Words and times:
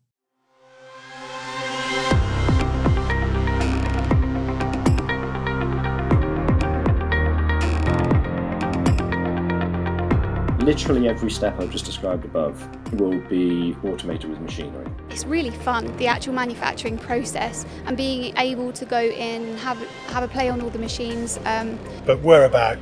Literally 10.71 11.09
every 11.09 11.33
step 11.33 11.59
I've 11.59 11.73
just 11.73 11.85
described 11.85 12.25
above 12.25 12.55
will 13.01 13.19
be 13.29 13.77
automated 13.83 14.31
with 14.31 14.39
machinery. 14.39 14.87
It's 15.09 15.25
really 15.25 15.51
fun, 15.51 15.97
the 15.97 16.07
actual 16.07 16.33
manufacturing 16.33 16.97
process, 16.97 17.67
and 17.87 17.97
being 17.97 18.37
able 18.37 18.71
to 18.75 18.85
go 18.85 19.01
in, 19.01 19.57
have 19.57 19.79
have 20.15 20.23
a 20.23 20.29
play 20.29 20.49
on 20.49 20.61
all 20.61 20.71
the 20.71 20.79
machines. 20.79 21.41
Um, 21.45 21.77
but 22.07 22.21
we're 22.21 22.45
about 22.45 22.79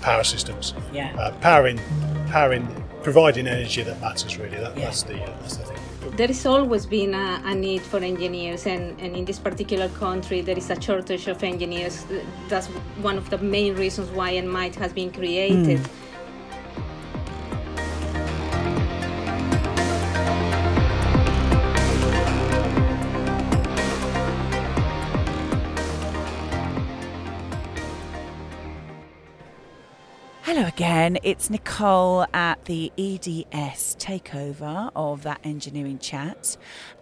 power 0.00 0.24
systems. 0.24 0.72
Yeah. 0.94 1.14
Uh, 1.18 1.32
powering, 1.42 1.78
powering, 2.28 2.66
providing 3.02 3.46
energy 3.46 3.82
that 3.82 4.00
matters. 4.00 4.38
Really, 4.38 4.56
that, 4.56 4.74
Yeah. 4.74 4.86
that's 4.86 5.02
the 5.02 5.22
uh, 5.22 5.38
that's 5.42 5.58
the 5.58 5.64
thing. 5.64 6.16
There 6.16 6.28
has 6.28 6.46
always 6.46 6.86
been 6.86 7.12
a, 7.12 7.42
a 7.44 7.54
need 7.54 7.82
for 7.82 7.98
engineers, 7.98 8.66
and, 8.66 8.98
and 8.98 9.14
in 9.14 9.26
this 9.26 9.38
particular 9.38 9.90
country, 9.90 10.40
there 10.40 10.56
is 10.56 10.70
a 10.70 10.80
shortage 10.80 11.26
of 11.28 11.42
engineers. 11.42 12.06
That's 12.48 12.68
one 13.02 13.18
of 13.18 13.28
the 13.28 13.36
main 13.36 13.74
reasons 13.76 14.08
why 14.12 14.36
Enmite 14.36 14.76
has 14.76 14.94
been 14.94 15.12
created. 15.12 15.80
Hello 30.56 30.68
again, 30.68 31.18
it's 31.22 31.50
Nicole 31.50 32.24
at 32.32 32.64
the 32.64 32.90
EDS 32.96 33.94
takeover 33.98 34.90
of 34.96 35.22
that 35.22 35.38
engineering 35.44 35.98
chat. 35.98 36.56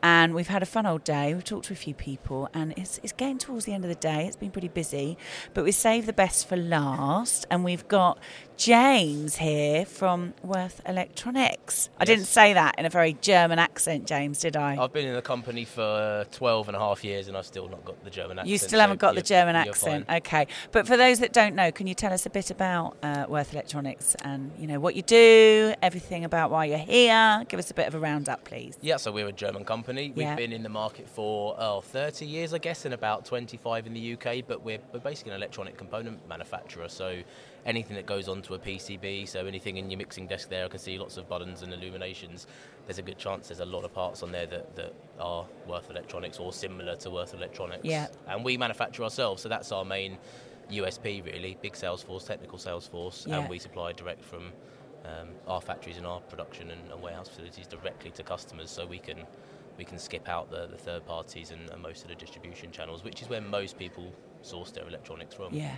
And 0.05 0.34
we've 0.34 0.48
had 0.48 0.62
a 0.62 0.66
fun 0.66 0.84
old 0.84 1.02
day. 1.02 1.33
We've 1.33 1.42
talked 1.42 1.64
to 1.69 1.72
a 1.72 1.77
few 1.77 1.94
people, 1.94 2.50
and 2.52 2.74
it's, 2.77 3.00
it's 3.02 3.14
getting 3.14 3.38
towards 3.38 3.64
the 3.64 3.72
end 3.72 3.86
of 3.86 3.88
the 3.88 3.94
day. 3.94 4.27
It's 4.27 4.36
been 4.36 4.50
pretty 4.50 4.69
busy, 4.69 5.16
but 5.55 5.64
we 5.64 5.72
saved 5.72 6.06
the 6.06 6.12
best 6.12 6.46
for 6.46 6.58
last. 6.58 7.46
And 7.50 7.64
we've 7.64 7.88
got 7.88 8.19
James 8.58 9.36
here 9.36 9.86
from 9.86 10.34
Würth 10.46 10.80
Electronics. 10.86 11.88
I 11.98 12.05
didn't 12.05 12.27
say 12.27 12.52
that 12.52 12.74
in 12.78 12.84
a 12.84 12.90
very 12.90 13.14
German 13.14 13.58
accent, 13.58 14.06
James, 14.06 14.40
did 14.40 14.56
I? 14.56 14.77
I've 14.77 14.92
been 14.92 15.08
in 15.08 15.14
the 15.14 15.23
company 15.23 15.64
for 15.64 16.27
12 16.33 16.68
and 16.68 16.77
a 16.77 16.80
half 16.80 17.02
years 17.02 17.27
and 17.28 17.36
I've 17.36 17.46
still 17.46 17.68
not 17.68 17.84
got 17.86 18.05
the 18.05 18.11
German 18.11 18.39
accent. 18.39 18.51
You 18.51 18.58
still 18.58 18.80
haven't 18.80 19.01
got 19.01 19.14
the 19.14 19.23
German 19.23 19.57
accent, 19.57 20.07
fine. 20.07 20.17
okay? 20.18 20.46
But 20.70 20.86
for 20.86 20.98
those 20.98 21.18
that 21.20 21.33
don't 21.33 21.55
know, 21.55 21.73
can 21.73 21.86
you 21.86 21.95
tell 21.95 22.12
us 22.12 22.27
a 22.27 22.30
bit 22.30 22.51
about 22.51 22.96
uh, 23.02 23.27
Würth 23.27 23.55
Electronics 23.55 24.14
and 24.23 24.52
you 24.58 24.67
know 24.67 24.78
what 24.78 24.95
you 24.96 25.02
do, 25.02 25.74
everything 25.83 26.24
about 26.24 26.51
why 26.51 26.67
you're 26.67 26.78
here? 26.78 27.45
Give 27.48 27.58
us 27.58 27.70
a 27.70 27.74
bit 27.74 27.89
of 27.89 27.95
a 27.95 27.98
roundup, 27.98 28.45
please. 28.45 28.77
Yeah, 28.83 28.98
so 28.98 29.11
we're 29.11 29.28
a 29.28 29.33
German 29.33 29.64
company. 29.64 29.93
We've 29.94 30.16
Yeah. 30.18 30.34
been 30.34 30.52
in 30.52 30.62
the 30.62 30.68
market 30.68 31.08
for 31.08 31.55
oh, 31.58 31.80
30 31.80 32.27
years, 32.27 32.52
I 32.52 32.58
guess, 32.58 32.84
and 32.84 32.92
about 32.94 33.24
25 33.24 33.86
in 33.86 33.94
the 33.94 34.12
UK, 34.14 34.44
but 34.46 34.62
we're, 34.62 34.78
we're 34.92 35.00
basically 35.00 35.32
an 35.32 35.36
electronic 35.36 35.77
component 35.77 36.27
manufacturer. 36.28 36.88
So 36.88 37.22
anything 37.64 37.96
that 37.96 38.06
goes 38.06 38.28
onto 38.28 38.54
a 38.54 38.58
PCB, 38.58 39.27
so 39.28 39.46
anything 39.46 39.77
in 39.77 39.90
your 39.90 39.98
mixing 39.98 40.27
desk 40.27 40.48
there, 40.48 40.64
I 40.64 40.68
can 40.68 40.78
see 40.78 40.98
lots 40.98 41.16
of 41.16 41.28
buttons 41.28 41.62
and 41.62 41.72
illuminations. 41.72 42.46
There's 42.86 42.98
a 42.98 43.02
good 43.02 43.18
chance 43.18 43.48
there's 43.48 43.60
a 43.60 43.64
lot 43.64 43.84
of 43.84 43.94
parts 43.94 44.22
on 44.22 44.33
there 44.33 44.46
that, 44.46 44.77
that 44.77 44.94
are 45.18 45.46
Würth 45.68 45.90
Electronics 45.90 46.38
or 46.38 46.52
similar 46.52 46.96
to 46.96 47.08
Würth 47.10 47.34
Electronics. 47.34 47.84
Yeah. 47.84 48.08
And 48.27 48.44
we 48.44 48.56
manufacture 48.56 49.04
ourselves, 49.04 49.42
so 49.42 49.48
that's 49.48 49.72
our 49.72 49.84
main 49.84 50.18
USP 50.70 51.24
really, 51.24 51.56
big 51.62 51.77
sales 51.77 52.02
force, 52.02 52.24
technical 52.24 52.58
sales 52.58 52.86
force, 52.88 53.27
Yeah. 53.28 53.38
and 53.40 53.48
we 53.48 53.58
supply 53.58 53.92
direct 53.92 54.24
from 54.24 54.52
um, 55.04 55.28
our 55.46 55.60
factories 55.60 55.98
and 55.98 56.06
our 56.06 56.20
production 56.20 56.70
and, 56.70 56.80
and 56.90 57.02
warehouse 57.02 57.28
facilities 57.28 57.66
directly 57.66 58.10
to 58.12 58.22
customers, 58.22 58.70
so 58.70 58.86
we 58.86 58.98
can 58.98 59.18
we 59.77 59.85
can 59.85 59.98
skip 59.98 60.29
out 60.29 60.51
the, 60.51 60.67
the 60.67 60.77
third 60.77 61.05
parties 61.07 61.51
and, 61.51 61.70
and 61.70 61.83
most 61.83 62.02
of 62.02 62.08
the 62.08 62.14
distribution 62.14 62.70
channels, 62.70 63.05
which 63.05 63.23
is 63.23 63.29
where 63.29 63.40
most 63.40 63.79
people 63.79 64.12
source 64.42 64.70
their 64.70 64.86
electronics 64.86 65.35
from. 65.35 65.52
Yeah. 65.52 65.74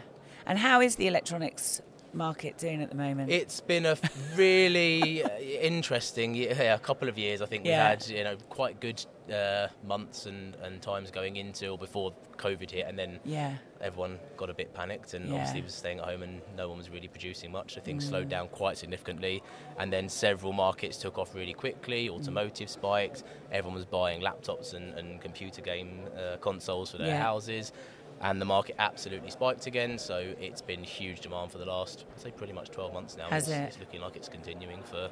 And 0.47 0.59
how 0.59 0.81
is 0.81 0.97
the 0.97 1.07
electronics 1.07 1.81
market 2.17 2.59
doing 2.59 2.83
at 2.83 2.89
the 2.91 2.97
moment? 2.97 3.31
It's 3.31 3.61
been 3.61 3.87
a 3.87 3.97
really 4.37 5.23
uh, 5.23 5.39
interesting 5.39 6.35
yeah, 6.35 6.75
a 6.75 6.79
couple 6.79 7.09
of 7.09 7.19
years. 7.19 7.43
I 7.43 7.47
think 7.47 7.65
Yeah. 7.65 7.71
we 7.71 7.91
had 7.91 8.09
you 8.09 8.25
know 8.25 8.37
quite 8.49 8.81
good 8.81 9.05
uh, 9.33 9.69
months 9.85 10.27
and, 10.27 10.55
and 10.63 10.81
times 10.81 11.11
going 11.11 11.37
into 11.37 11.69
or 11.69 11.79
before 11.79 12.13
COVID 12.37 12.71
hit, 12.71 12.87
and 12.87 12.99
then 12.99 13.19
yeah. 13.25 13.55
everyone 13.81 14.19
got 14.37 14.51
a 14.51 14.55
bit 14.55 14.73
panicked 14.75 15.15
and 15.15 15.27
Yeah. 15.27 15.33
Mm. 15.33 15.35
obviously 15.37 15.63
was 15.63 15.75
staying 15.75 15.99
at 15.99 16.05
home 16.05 16.23
and 16.23 16.41
no 16.57 16.69
one 16.69 16.79
was 16.79 16.91
really 16.91 17.09
producing 17.09 17.51
much. 17.51 17.75
So 17.75 17.81
things 17.81 18.07
slowed 18.07 18.29
down 18.29 18.49
quite 18.49 18.79
significantly. 18.79 19.43
And 19.79 19.93
then 19.93 20.09
several 20.09 20.53
markets 20.53 20.97
took 20.99 21.19
off 21.19 21.35
really 21.35 21.55
quickly. 21.55 22.09
Mm. 22.09 22.15
Automotive 22.17 22.71
spiked. 22.71 23.25
Everyone 23.53 23.75
was 23.77 23.85
buying 23.85 24.21
laptops 24.21 24.75
and, 24.75 24.95
and 24.95 25.21
computer 25.21 25.61
game 25.63 26.01
uh, 26.17 26.37
consoles 26.39 26.91
for 26.91 26.99
their 26.99 27.19
houses. 27.19 27.73
And 28.21 28.41
the 28.41 28.47
market 28.47 28.77
absolutely 28.79 29.31
spiked 29.31 29.67
again. 29.67 29.99
So 29.99 30.35
it's 30.41 30.63
been 30.63 30.83
huge 30.83 31.21
demand 31.21 31.53
for 31.53 31.59
the 31.59 31.67
last, 31.67 32.07
I'd 32.15 32.21
say, 32.21 32.31
pretty 32.31 32.53
much 32.53 32.71
12 32.71 32.93
months 32.93 33.17
now. 33.17 33.29
Has 33.29 33.49
it's, 33.49 33.57
it? 33.57 33.61
it's 33.63 33.79
looking 33.79 34.01
like 34.01 34.17
it's 34.17 34.29
continuing 34.29 34.83
for 34.83 35.11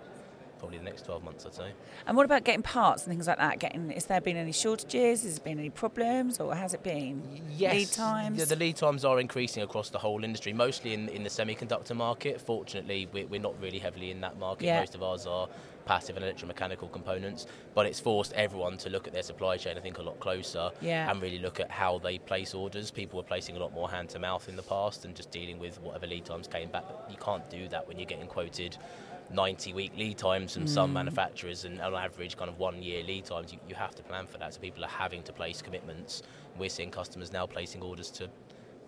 probably 0.59 0.79
the 0.79 0.85
next 0.85 1.05
12 1.05 1.23
months, 1.23 1.45
I'd 1.45 1.55
say. 1.55 1.73
And 2.07 2.17
what 2.17 2.25
about 2.25 2.45
getting 2.45 2.63
parts 2.63 3.05
and 3.05 3.13
things 3.13 3.27
like 3.27 3.37
that? 3.37 3.59
Getting 3.59 3.91
has 3.91 4.07
there 4.07 4.21
been 4.21 4.39
any 4.39 4.53
shortages? 4.53 5.23
Has 5.23 5.39
there 5.39 5.45
been 5.45 5.59
any 5.59 5.69
problems, 5.69 6.41
or 6.41 6.55
has 6.55 6.73
it 6.73 6.83
been 6.83 7.23
lead 7.59 7.91
times? 7.91 8.39
Yeah, 8.39 8.47
the 8.47 8.57
lead 8.57 8.77
times 8.77 9.05
are 9.05 9.21
increasing 9.21 9.63
across 9.63 9.91
the 9.91 9.99
whole 9.99 10.25
industry, 10.25 10.55
mostly 10.55 10.95
in, 10.95 11.11
in 11.11 11.23
the 11.23 11.29
semiconductor 11.29 11.95
market. 11.95 12.41
Fortunately, 12.41 13.09
we're, 13.13 13.27
we're 13.27 13.41
not 13.41 13.55
really 13.61 13.79
heavily 13.79 14.11
in 14.11 14.23
that 14.23 14.39
market. 14.39 14.65
Yeah. 14.65 14.81
Most 14.81 14.95
of 14.95 15.03
ours 15.03 15.27
are 15.27 15.49
passive 15.87 16.17
and 16.17 16.25
electromechanical 16.25 16.91
components, 16.93 17.47
but 17.75 17.87
it's 17.87 18.01
forced 18.01 18.33
everyone 18.33 18.77
to 18.79 18.89
look 18.91 19.07
at 19.07 19.13
their 19.13 19.23
supply 19.23 19.57
chain, 19.57 19.77
I 19.77 19.81
think, 19.81 19.99
a 19.99 20.03
lot 20.03 20.19
closer 20.21 20.71
Yeah. 20.81 21.11
and 21.11 21.21
really 21.21 21.39
look 21.39 21.61
at 21.61 21.71
how 21.71 21.99
they 21.99 22.19
place 22.19 22.55
orders. 22.55 22.91
People 22.91 23.17
were 23.19 23.23
placing 23.25 23.57
a 23.57 23.61
lot 23.61 23.73
more 23.73 23.91
hand 23.91 24.09
to 24.11 24.19
mouth 24.19 24.49
in 24.49 24.57
the 24.57 24.63
past 24.63 25.05
and 25.05 25.15
just 25.15 25.31
dealing 25.31 25.59
with 25.59 25.81
whatever 25.81 26.07
lead 26.07 26.25
times 26.25 26.47
came 26.49 26.69
back. 26.71 26.85
But 26.89 27.09
you 27.11 27.17
can't 27.19 27.49
do 27.51 27.69
that 27.69 27.87
when 27.87 27.99
you're 27.99 28.07
getting 28.07 28.27
quoted 28.27 28.77
90 29.31 29.73
week 29.73 29.93
lead 29.97 30.19
times 30.19 30.53
from 30.55 30.67
some 30.67 30.91
Mm. 30.91 30.95
manufacturers 30.95 31.65
and 31.65 31.81
on 31.81 31.95
average 31.95 32.37
kind 32.37 32.49
of 32.51 32.59
one 32.59 32.83
year 32.83 33.03
lead 33.03 33.25
times. 33.25 33.53
You, 33.53 33.59
you 33.69 33.75
have 33.75 33.95
to 33.95 34.03
plan 34.03 34.27
for 34.27 34.39
that. 34.39 34.55
So 34.55 34.61
people 34.61 34.85
are 34.85 34.89
having 34.89 35.23
to 35.25 35.33
place 35.33 35.63
commitments. 35.63 36.23
We're 36.59 36.69
seeing 36.69 36.91
customers 36.91 37.33
now 37.33 37.47
placing 37.47 37.83
orders 37.83 38.11
to 38.13 38.29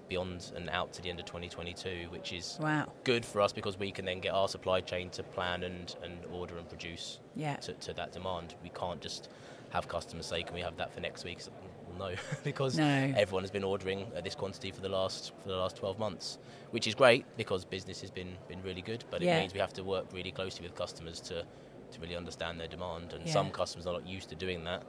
beyond 0.09 0.53
and 0.57 0.69
out 0.71 0.93
to 0.95 1.03
the 1.03 1.11
end 1.11 1.19
of 1.21 1.27
2022, 1.27 2.09
which 2.11 2.33
is 2.33 2.59
Wow. 2.61 2.87
good 3.05 3.25
for 3.25 3.41
us 3.41 3.53
because 3.53 3.79
we 3.79 3.91
can 3.91 4.05
then 4.05 4.21
get 4.21 4.33
our 4.33 4.49
supply 4.49 4.81
chain 4.81 5.11
to 5.11 5.23
plan 5.23 5.63
and, 5.63 5.95
and 6.03 6.25
order 6.33 6.57
and 6.59 6.69
produce 6.69 7.19
Yeah. 7.35 7.57
to, 7.57 7.73
to 7.75 7.93
that 7.95 8.13
demand. 8.13 8.55
We 8.63 8.71
can't 8.71 9.01
just 9.01 9.29
have 9.71 9.89
customers 9.89 10.27
say, 10.27 10.43
"Can 10.43 10.55
we 10.55 10.61
have 10.61 10.77
that 10.77 10.93
for 10.93 11.01
next 11.01 11.25
week?" 11.25 11.41
So, 11.41 11.51
well, 11.89 12.11
no, 12.11 12.17
because 12.45 12.77
No. 12.79 13.13
everyone 13.17 13.43
has 13.43 13.51
been 13.51 13.65
ordering 13.65 14.07
at 14.17 14.23
this 14.25 14.35
quantity 14.35 14.71
for 14.71 14.81
the 14.81 14.89
last 14.89 15.33
for 15.43 15.49
the 15.49 15.57
last 15.57 15.77
12 15.77 15.99
months, 15.99 16.39
which 16.71 16.87
is 16.87 16.95
great 16.95 17.25
because 17.37 17.65
business 17.65 18.01
has 18.01 18.11
been 18.11 18.37
been 18.49 18.63
really 18.63 18.83
good. 18.83 19.05
But 19.11 19.23
Yeah. 19.23 19.37
it 19.37 19.41
means 19.41 19.55
we 19.55 19.61
have 19.61 19.73
to 19.75 19.83
work 19.85 20.07
really 20.13 20.31
closely 20.33 20.63
with 20.67 20.75
customers 20.77 21.21
to 21.23 21.45
to 21.93 22.01
really 22.01 22.17
understand 22.17 22.59
their 22.61 22.69
demand. 22.69 23.13
And 23.13 23.27
Yeah. 23.27 23.33
some 23.33 23.51
customers 23.51 23.87
are 23.87 23.93
not 23.93 24.07
used 24.07 24.29
to 24.31 24.35
doing 24.37 24.65
that, 24.65 24.83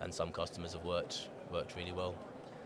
and 0.00 0.12
some 0.12 0.32
customers 0.32 0.72
have 0.72 0.84
worked 0.84 1.28
worked 1.52 1.76
really 1.76 1.92
well 1.92 2.14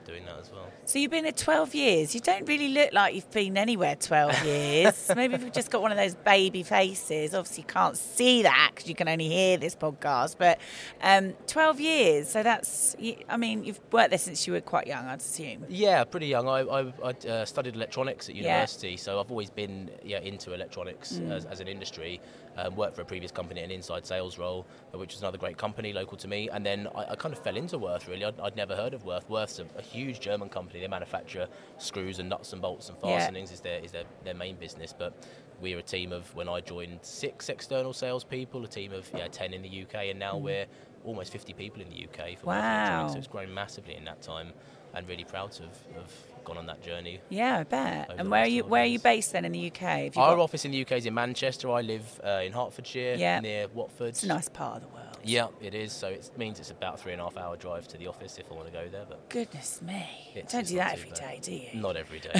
doing 0.09 0.25
that 0.25 0.39
as 0.41 0.51
well. 0.51 0.67
So 0.87 0.99
you've 0.99 1.11
been 1.11 1.25
here 1.25 1.33
12 1.33 1.75
years. 1.75 2.15
You 2.15 2.21
don't 2.21 2.49
really 2.49 2.69
look 2.69 2.93
like 2.95 3.15
you've 3.15 3.31
been 3.31 3.59
anywhere 3.59 3.95
12 3.95 4.45
years. 4.45 5.11
Maybe 5.15 5.35
if 5.35 5.43
you've 5.43 5.53
just 5.53 5.71
got 5.71 5.83
one 5.83 5.93
of 5.93 5.99
those 5.99 6.15
baby 6.15 6.63
faces. 6.63 7.35
Obviously, 7.35 7.63
you 7.63 7.67
can't 7.67 7.97
see 7.97 8.43
that 8.43 8.71
because 8.75 8.89
you 8.89 8.95
can 8.95 9.07
only 9.09 9.29
hear 9.29 9.59
this 9.59 9.77
podcast. 9.77 10.37
But 10.39 10.59
um, 11.03 11.35
12 11.47 11.81
years. 11.81 12.29
So 12.31 12.43
that's, 12.43 12.97
I 13.29 13.37
mean, 13.37 13.65
you've 13.65 13.81
worked 13.93 14.11
there 14.11 14.19
since 14.19 14.47
you 14.47 14.55
were 14.55 14.63
quite 14.63 14.87
young, 14.87 15.05
I'd 15.07 15.21
assume. 15.21 15.67
Yeah, 15.69 16.03
pretty 16.05 16.27
young. 16.27 16.49
I, 16.49 16.61
I, 16.61 16.93
I 17.05 17.29
uh, 17.29 17.45
studied 17.45 17.75
electronics 17.75 18.29
at 18.31 18.35
Yeah. 18.35 18.43
university, 18.45 18.97
so 18.97 19.21
I've 19.21 19.31
always 19.31 19.51
been 19.51 19.91
yeah 20.03 20.21
into 20.21 20.55
electronics 20.55 21.21
as, 21.31 21.45
as 21.45 21.61
an 21.61 21.69
industry. 21.69 22.21
Um, 22.59 22.75
worked 22.75 22.97
for 22.97 23.03
a 23.03 23.05
previous 23.05 23.31
company, 23.31 23.61
in 23.61 23.67
an 23.67 23.71
inside 23.71 24.05
sales 24.05 24.37
role, 24.37 24.67
which 24.93 25.13
was 25.15 25.23
another 25.23 25.39
great 25.39 25.57
company 25.57 25.93
local 25.93 26.17
to 26.19 26.27
me. 26.27 26.49
And 26.51 26.67
then 26.67 26.89
I, 26.93 27.13
I 27.13 27.15
kind 27.15 27.33
of 27.33 27.39
fell 27.41 27.57
into 27.57 27.79
Würth. 27.79 28.09
Really, 28.09 28.25
I'd, 28.25 28.41
I'd 28.41 28.57
never 28.57 28.75
heard 28.75 28.95
of 28.95 29.05
Würth. 29.05 29.27
Würth's 29.31 29.61
a, 29.61 29.67
a 29.79 29.83
huge 29.83 30.19
German 30.19 30.49
company. 30.49 30.81
They 30.81 30.89
manufacture 30.89 31.47
screws 31.79 32.19
and 32.19 32.29
nuts 32.29 32.53
and 32.53 32.61
bolts 32.61 32.89
and 32.89 32.99
Yeah. 33.01 33.19
fastenings. 33.19 33.53
Is 33.53 33.61
their 33.61 33.79
is 33.79 33.93
their, 33.93 34.03
their 34.25 34.35
main 34.35 34.57
business, 34.57 34.93
but. 34.93 35.13
We're 35.61 35.81
a 35.81 35.83
team 35.83 36.13
of 36.13 36.33
when 36.37 36.49
I 36.49 36.61
joined 36.61 37.01
six 37.03 37.49
external 37.49 37.93
salespeople, 37.93 38.65
a 38.65 38.69
team 38.69 38.93
of 38.93 39.11
yeah 39.17 39.27
ten 39.27 39.53
in 39.53 39.61
the 39.63 39.83
UK, 39.83 39.95
and 40.11 40.17
now 40.17 40.37
we're 40.37 40.67
almost 41.05 41.33
50 41.33 41.53
people 41.55 41.83
in 41.83 41.89
the 41.89 42.05
UK 42.05 42.39
for 42.39 42.47
Wow. 42.47 42.61
Electronics. 42.77 43.13
So 43.15 43.19
it's 43.19 43.27
grown 43.27 43.53
massively 43.53 43.97
in 43.97 44.05
that 44.05 44.23
time, 44.23 44.53
and 44.95 45.09
really 45.09 45.25
proud 45.25 45.51
of, 45.59 45.71
have 45.97 46.13
gone 46.49 46.59
on 46.59 46.67
that 46.67 46.83
journey. 46.83 47.21
Yeah, 47.29 47.59
I 47.59 47.65
bet. 47.65 48.11
And 48.19 48.31
where 48.31 48.43
are 48.43 48.47
you? 48.47 48.63
12 48.63 48.71
Where 48.71 48.83
are 48.83 48.87
you 48.87 48.99
based 48.99 49.33
then 49.33 49.45
in 49.45 49.53
the 49.53 49.67
UK? 49.71 49.83
Our 50.17 50.37
got- 50.37 50.39
office 50.41 50.65
in 50.65 50.71
the 50.73 50.81
UK 50.85 50.93
is 50.93 51.07
in 51.07 51.15
Manchester. 51.15 51.71
I 51.71 51.83
live 51.83 52.21
uh, 52.25 52.43
in 52.45 52.53
Hertfordshire, 52.53 53.17
Yeah. 53.19 53.41
near 53.41 53.69
Watford. 53.69 54.09
It's 54.09 54.23
a 54.23 54.29
nice 54.29 54.49
part 54.49 54.77
of 54.77 54.83
the 54.83 54.89
world. 54.89 55.05
Yeah, 55.25 55.49
it 55.61 55.75
is. 55.75 55.93
So 55.93 56.07
it 56.09 56.31
means 56.39 56.59
it's 56.61 56.71
about 56.71 57.01
three 57.01 57.13
and 57.13 57.21
a 57.21 57.25
half 57.25 57.37
hour 57.37 57.57
drive 57.57 57.87
to 57.89 57.99
the 57.99 58.07
office 58.07 58.39
if 58.39 58.51
I 58.51 58.55
want 58.55 58.67
to 58.69 58.73
go 58.73 58.89
there, 58.89 59.05
but 59.09 59.29
Goodness 59.29 59.83
me. 59.83 60.07
It's- 60.35 60.53
don't 60.53 60.67
do 60.67 60.77
that 60.77 60.95
every 60.95 61.11
day, 61.11 61.39
do 61.43 61.53
you? 61.53 61.69
not 61.75 61.97
every 61.97 62.21
day. 62.21 62.33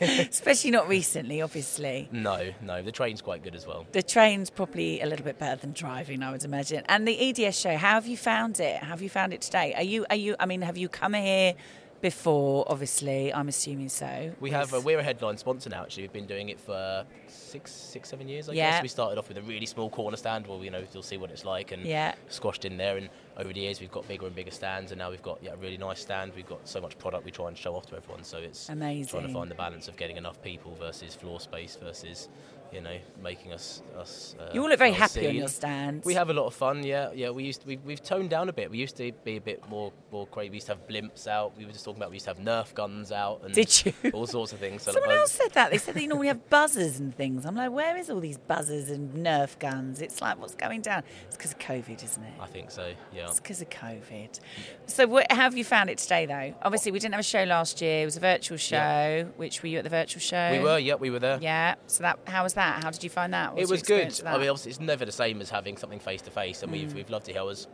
Especially 0.30 0.70
not 0.70 0.86
recently, 0.88 1.42
obviously. 1.42 2.08
no, 2.12 2.52
no. 2.62 2.82
The 2.82 2.92
train's 2.92 3.20
quite 3.22 3.42
good 3.42 3.54
as 3.54 3.66
well. 3.66 3.86
The 3.92 4.02
train's 4.02 4.50
probably 4.50 5.00
a 5.00 5.06
little 5.06 5.24
bit 5.24 5.38
better 5.38 5.60
than 5.60 5.72
driving, 5.72 6.22
I 6.22 6.30
would 6.30 6.44
imagine. 6.44 6.84
And 6.88 7.08
the 7.08 7.18
EDS 7.30 7.58
show, 7.58 7.76
how 7.76 7.94
have 7.94 8.06
you 8.06 8.16
found 8.16 8.60
it? 8.60 8.76
How 8.76 8.88
have 8.90 9.02
you 9.02 9.10
found 9.10 9.32
it 9.32 9.40
today? 9.40 9.72
Are 9.74 9.82
you, 9.82 10.04
are 10.10 10.16
you? 10.16 10.36
I 10.38 10.46
mean, 10.46 10.60
have 10.62 10.76
you 10.76 10.88
come 10.88 11.14
here 11.14 11.54
before? 12.00 12.64
Obviously, 12.68 13.32
I'm 13.32 13.48
assuming 13.48 13.88
so. 13.88 14.32
We 14.40 14.50
have. 14.50 14.72
With- 14.72 14.84
we're 14.84 14.98
a 14.98 15.02
headline 15.02 15.36
sponsor 15.36 15.70
now. 15.70 15.82
Actually, 15.82 16.04
we've 16.04 16.12
been 16.12 16.26
doing 16.26 16.48
it 16.48 16.58
for 16.60 17.04
six, 17.28 17.72
six, 17.72 18.08
seven 18.08 18.28
years. 18.28 18.48
I 18.48 18.52
Yeah. 18.52 18.70
guess 18.72 18.82
we 18.82 18.88
started 18.88 19.18
off 19.18 19.28
with 19.28 19.38
a 19.38 19.42
really 19.42 19.66
small 19.66 19.90
corner 19.90 20.16
stand. 20.16 20.46
where 20.46 20.62
you 20.64 20.70
know, 20.70 20.82
you'll 20.92 21.02
see 21.02 21.16
what 21.16 21.30
it's 21.30 21.44
like, 21.44 21.72
and 21.72 21.84
Yeah. 21.84 22.14
squashed 22.28 22.64
in 22.64 22.76
there. 22.76 22.96
And 22.96 23.08
over 23.36 23.52
the 23.52 23.60
years, 23.60 23.80
we've 23.80 23.90
got 23.90 24.06
bigger 24.08 24.26
and 24.26 24.34
bigger 24.34 24.50
stands, 24.50 24.92
and 24.92 24.98
now 24.98 25.10
we've 25.10 25.22
got 25.22 25.42
yeah, 25.42 25.52
a 25.52 25.56
really 25.56 25.78
nice 25.78 26.00
stand. 26.00 26.32
We've 26.34 26.48
got 26.48 26.66
so 26.68 26.80
much 26.80 26.96
product 26.98 27.24
we 27.24 27.30
try 27.30 27.48
and 27.48 27.56
show 27.56 27.74
off 27.74 27.86
to 27.86 27.96
everyone. 27.96 28.24
So 28.24 28.38
it's 28.38 28.66
trying 28.66 29.04
to 29.04 29.28
find 29.32 29.50
the 29.50 29.54
balance 29.54 29.88
of 29.88 29.96
getting 29.96 30.16
enough 30.16 30.40
people 30.42 30.74
versus 30.76 31.14
floor 31.14 31.40
space 31.40 31.76
versus, 31.80 32.28
you 32.72 32.80
know, 32.80 32.96
making 33.22 33.52
us 33.52 33.82
us. 33.98 34.34
Uh, 34.38 34.50
you 34.52 34.62
all 34.62 34.68
look 34.68 34.78
very 34.78 34.92
happy 34.92 35.26
on 35.26 35.34
your 35.34 35.48
stand. 35.48 36.04
We 36.04 36.14
have 36.14 36.30
a 36.30 36.32
lot 36.32 36.46
of 36.46 36.54
fun, 36.54 36.82
yeah, 36.82 37.10
yeah. 37.14 37.30
We 37.30 37.44
used 37.44 37.62
to, 37.62 37.66
we, 37.66 37.76
we've 37.78 38.02
toned 38.02 38.30
down 38.30 38.48
a 38.48 38.52
bit. 38.52 38.70
We 38.70 38.78
used 38.78 38.96
to 38.96 39.12
be 39.24 39.36
a 39.36 39.40
bit 39.40 39.68
more 39.68 39.92
more 40.12 40.26
crazy. 40.26 40.50
We 40.50 40.56
used 40.56 40.66
to 40.66 40.74
have 40.74 40.86
blimps 40.86 41.26
out. 41.26 41.56
We 41.56 41.64
were 41.64 41.72
just 41.72 41.84
talking 41.84 42.00
about 42.00 42.10
we 42.10 42.16
used 42.16 42.26
to 42.26 42.34
have 42.34 42.42
Nerf 42.42 42.74
guns 42.74 43.12
out 43.12 43.42
and 43.44 43.54
Did 43.54 43.84
you? 43.84 43.92
all 44.12 44.26
sorts 44.26 44.52
of 44.52 44.58
things. 44.58 44.82
So 44.82 44.92
Someone 44.92 45.10
like, 45.10 45.18
else 45.18 45.32
said 45.32 45.52
that. 45.52 45.70
They 45.70 45.78
said 45.78 45.94
that 45.94 46.02
you 46.02 46.08
normally 46.08 46.28
have 46.28 46.48
buzzers 46.48 46.98
and 46.98 47.14
things. 47.14 47.44
I'm 47.46 47.56
like, 47.56 47.70
where 47.70 47.96
is 47.96 48.10
all 48.10 48.20
these 48.20 48.38
buzzers 48.38 48.90
and 48.90 49.14
Nerf 49.14 49.58
guns? 49.58 50.00
It's 50.00 50.20
like, 50.20 50.38
what's 50.38 50.54
going 50.54 50.82
down? 50.82 51.02
It's 51.26 51.36
because 51.36 51.52
of 51.52 51.58
COVID, 51.58 52.02
isn't 52.02 52.22
it? 52.22 52.32
I 52.40 52.46
think 52.46 52.70
so. 52.70 52.92
Yeah. 53.14 53.28
It's 53.28 53.40
because 53.40 53.60
of 53.60 53.70
COVID. 53.70 54.40
So, 54.86 55.06
what, 55.06 55.30
how 55.30 55.42
have 55.42 55.56
you 55.56 55.64
found 55.64 55.90
it 55.90 55.98
today, 55.98 56.26
though? 56.26 56.54
Obviously, 56.62 56.92
we 56.92 56.98
didn't 56.98 57.14
have 57.14 57.20
a 57.20 57.24
show 57.24 57.44
last 57.44 57.80
year. 57.80 58.02
It 58.02 58.04
was 58.04 58.16
a 58.16 58.20
virtual 58.20 58.58
show. 58.58 58.76
Yeah. 58.76 59.24
Which 59.36 59.62
were 59.62 59.68
you 59.68 59.78
at 59.78 59.84
the 59.84 59.90
virtual 59.90 60.20
show? 60.20 60.50
We 60.52 60.60
were, 60.60 60.78
yeah, 60.78 60.94
we 60.94 61.10
were 61.10 61.18
there. 61.18 61.38
Yeah. 61.40 61.76
So 61.86 62.02
that, 62.02 62.18
how 62.26 62.42
was 62.42 62.54
that? 62.54 62.59
How 62.60 62.90
did 62.90 63.02
you 63.02 63.10
find 63.10 63.32
that? 63.34 63.54
What 63.54 63.62
it 63.62 63.68
was 63.68 63.82
good. 63.82 64.06
I? 64.26 64.36
Mm. 64.36 64.40
mean, 64.40 64.48
obviously, 64.50 64.70
it's 64.70 64.80
never 64.80 65.04
the 65.04 65.12
same 65.12 65.40
as 65.40 65.50
having 65.50 65.76
something 65.76 65.98
face 66.00 66.22
to 66.22 66.30
face, 66.30 66.62
and 66.62 66.70
we've 66.72 66.92
we've 66.94 67.10
loved 67.10 67.28
it. 67.28 67.36
I 67.36 67.42
was 67.42 67.66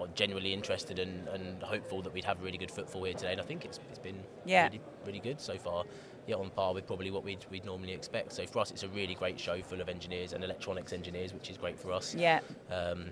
uh, 0.00 0.06
genuinely 0.14 0.52
interested 0.52 0.98
and, 0.98 1.26
and 1.28 1.62
hopeful 1.62 2.02
that 2.02 2.12
we'd 2.12 2.24
have 2.24 2.40
a 2.40 2.44
really 2.44 2.58
good 2.58 2.70
footfall 2.70 3.04
here 3.04 3.14
today, 3.14 3.32
and 3.32 3.40
I 3.40 3.44
think 3.44 3.64
it's, 3.64 3.80
it's 3.90 3.98
been 3.98 4.18
Yeah. 4.44 4.64
really, 4.66 4.80
really 5.06 5.18
good 5.20 5.40
so 5.40 5.58
far. 5.58 5.84
Yeah, 6.26 6.36
on 6.36 6.50
par 6.50 6.74
with 6.74 6.86
probably 6.86 7.10
what 7.10 7.24
we'd, 7.24 7.44
we'd 7.50 7.64
normally 7.64 7.92
expect. 7.94 8.32
So 8.32 8.46
for 8.46 8.58
us, 8.60 8.70
it's 8.70 8.82
a 8.82 8.88
really 8.88 9.14
great 9.14 9.40
show 9.40 9.62
full 9.62 9.80
of 9.80 9.88
engineers 9.88 10.34
and 10.34 10.44
electronics 10.44 10.92
engineers, 10.92 11.32
which 11.32 11.48
is 11.50 11.56
great 11.56 11.78
for 11.80 11.90
us. 11.90 12.14
yeah, 12.14 12.40
Um, 12.70 13.06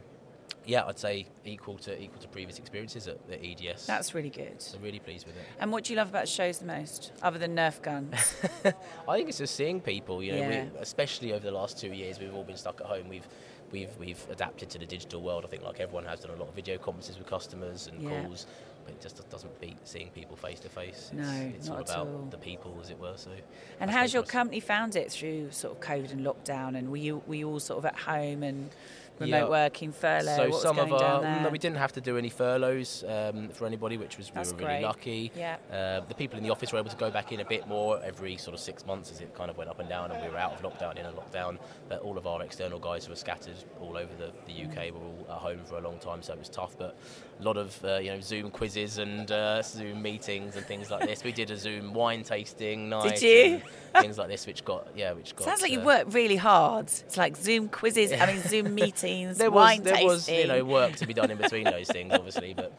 yeah, 0.67 0.85
I'd 0.85 0.99
say 0.99 1.27
equal 1.45 1.79
to 1.79 2.01
equal 2.03 2.21
to 2.21 2.29
previous 2.29 2.59
experiences 2.59 3.07
at, 3.09 3.19
at 3.31 3.41
EDS. 3.45 3.87
that's 3.87 4.15
really 4.15 4.31
good. 4.31 4.63
I'm 4.75 4.83
really 4.83 4.99
pleased 4.99 5.27
with 5.27 5.37
it. 5.37 5.43
And 5.61 5.71
what 5.73 5.85
do 5.85 5.93
you 5.93 5.97
love 5.97 6.09
about 6.09 6.29
shows 6.29 6.59
the 6.59 6.67
most, 6.67 7.13
other 7.23 7.39
than 7.39 7.55
Nerf 7.57 7.81
guns? 7.83 8.35
I 9.09 9.17
think 9.17 9.29
it's 9.29 9.39
just 9.39 9.55
seeing 9.55 9.81
people. 9.81 10.23
You 10.23 10.33
know, 10.33 10.39
Yeah. 10.39 10.65
we, 10.65 10.79
especially 10.81 11.33
over 11.33 11.45
the 11.45 11.53
last 11.53 11.79
two 11.79 11.93
years, 11.93 12.19
we've 12.19 12.35
all 12.35 12.45
been 12.45 12.57
stuck 12.57 12.81
at 12.81 12.87
home. 12.87 13.09
We've 13.09 13.27
we've 13.73 13.97
we've 13.99 14.25
adapted 14.31 14.71
to 14.71 14.79
the 14.79 14.87
digital 14.87 15.23
world. 15.23 15.45
I 15.45 15.49
think 15.49 15.63
like 15.63 15.81
everyone 15.81 16.05
has 16.07 16.21
done 16.21 16.31
a 16.33 16.37
lot 16.41 16.49
of 16.49 16.55
video 16.55 16.79
conferences 16.79 17.19
with 17.19 17.27
customers 17.29 17.87
and 17.89 18.03
Yeah. 18.03 18.23
calls, 18.23 18.47
but 18.85 18.95
it 18.95 19.01
just 19.01 19.29
doesn't 19.31 19.61
beat 19.61 19.77
seeing 19.85 20.11
people 20.11 20.37
face 20.37 20.61
to 20.61 20.69
face. 20.69 21.11
No, 21.13 21.29
it's 21.57 21.67
not 21.69 21.75
all 21.77 21.83
at 21.83 21.91
about 21.91 22.07
all. 22.07 22.27
the 22.31 22.39
people, 22.39 22.77
as 22.81 22.91
it 22.91 22.99
were. 23.01 23.15
So, 23.17 23.31
And 23.81 23.91
how's 23.91 24.15
your 24.15 24.23
company 24.23 24.61
found 24.61 24.95
it 24.97 25.11
through 25.11 25.51
sort 25.51 25.75
of 25.77 25.81
COVID 25.81 26.13
and 26.13 26.25
lockdown? 26.25 26.77
And 26.77 26.91
were 26.91 26.97
you 26.97 27.23
were 27.27 27.35
you 27.37 27.49
all 27.49 27.61
sort 27.61 27.79
of 27.79 27.85
at 27.87 27.97
home 27.97 28.43
and 28.43 28.71
remote 29.19 29.37
Yeah. 29.37 29.49
working, 29.49 29.93
furlough? 29.93 30.37
So 30.37 30.51
some 30.59 30.79
of 30.79 30.93
our 30.93 31.43
no, 31.43 31.49
we 31.49 31.59
didn't 31.59 31.79
have 31.79 31.93
to 31.93 32.01
do 32.01 32.17
any 32.17 32.29
furloughs 32.29 33.05
um, 33.09 33.49
for 33.51 33.67
anybody, 33.67 33.97
which 33.97 34.17
was 34.19 34.31
That's 34.31 34.53
we 34.53 34.63
were 34.63 34.69
really 34.69 34.83
lucky. 34.83 35.33
Yeah. 35.37 35.57
Uh, 35.71 36.01
the 36.07 36.15
people 36.15 36.37
in 36.39 36.45
the 36.45 36.51
office 36.51 36.73
were 36.73 36.79
able 36.79 36.91
to 36.91 36.97
go 36.97 37.11
back 37.11 37.33
in 37.33 37.41
a 37.41 37.45
bit 37.45 37.67
more 37.67 38.01
every 38.03 38.37
sort 38.37 38.55
of 38.55 38.61
six 38.61 38.85
months 38.87 39.11
as 39.11 39.21
it 39.21 39.35
kind 39.35 39.51
of 39.51 39.57
went 39.57 39.71
up 39.71 39.81
and 39.81 39.89
down, 39.89 40.11
and 40.11 40.23
we 40.23 40.29
were 40.31 40.39
out 40.39 40.53
of 40.53 40.63
lockdown, 40.63 40.99
in 40.99 41.07
a 41.07 41.13
lockdown. 41.13 41.59
But 41.89 42.01
all 42.03 42.19
of 42.19 42.27
our 42.27 42.43
external 42.43 42.79
guys 42.79 43.05
who 43.07 43.13
were 43.13 43.17
scattered 43.17 43.57
all 43.81 43.97
over 43.97 44.13
the, 44.19 44.33
the 44.47 44.65
UK 44.65 44.93
were 44.95 45.01
all 45.01 45.27
at 45.31 45.39
home 45.39 45.61
for 45.65 45.79
a 45.79 45.81
long 45.81 45.99
time, 45.99 46.23
so 46.23 46.33
it 46.33 46.39
was 46.39 46.49
tough. 46.49 46.77
But 46.79 46.97
a 47.41 47.43
lot 47.43 47.57
of 47.57 47.83
uh, 47.85 47.97
you 47.99 48.11
know 48.11 48.21
Zoom 48.21 48.51
quizzes 48.51 48.99
and 48.99 49.31
uh, 49.31 49.63
Zoom 49.63 50.03
meetings 50.03 50.57
and 50.57 50.65
things 50.67 50.91
like 50.91 51.07
this. 51.07 51.25
We 51.25 51.33
did 51.33 51.51
a 51.51 51.57
Zoom 51.57 51.93
wine 51.95 52.23
tasting 52.23 52.89
night. 52.89 53.17
Did 53.17 53.23
you? 53.23 53.63
Things 54.01 54.19
like 54.19 54.29
this, 54.29 54.47
which 54.47 54.65
got 54.65 54.89
yeah, 54.95 55.13
which 55.13 55.35
got. 55.37 55.45
Sounds 55.45 55.63
like 55.63 55.71
you 55.73 55.81
uh, 55.81 55.85
work 55.85 56.07
really 56.15 56.37
hard. 56.37 56.87
It's 56.87 57.17
like 57.17 57.37
Zoom 57.37 57.69
quizzes, 57.69 58.13
I 58.13 58.27
mean 58.27 58.41
Zoom 58.43 58.75
meetings, 58.83 59.39
There 59.39 59.51
wine 59.51 59.83
was 59.83 59.93
there 59.93 60.05
was 60.05 60.29
you 60.29 60.47
know 60.47 60.65
work 60.65 60.97
to 60.97 61.07
be 61.07 61.15
done 61.15 61.31
in 61.31 61.39
between 61.39 61.65
those 61.65 61.89
things, 61.89 62.13
obviously, 62.13 62.55
but 62.55 62.73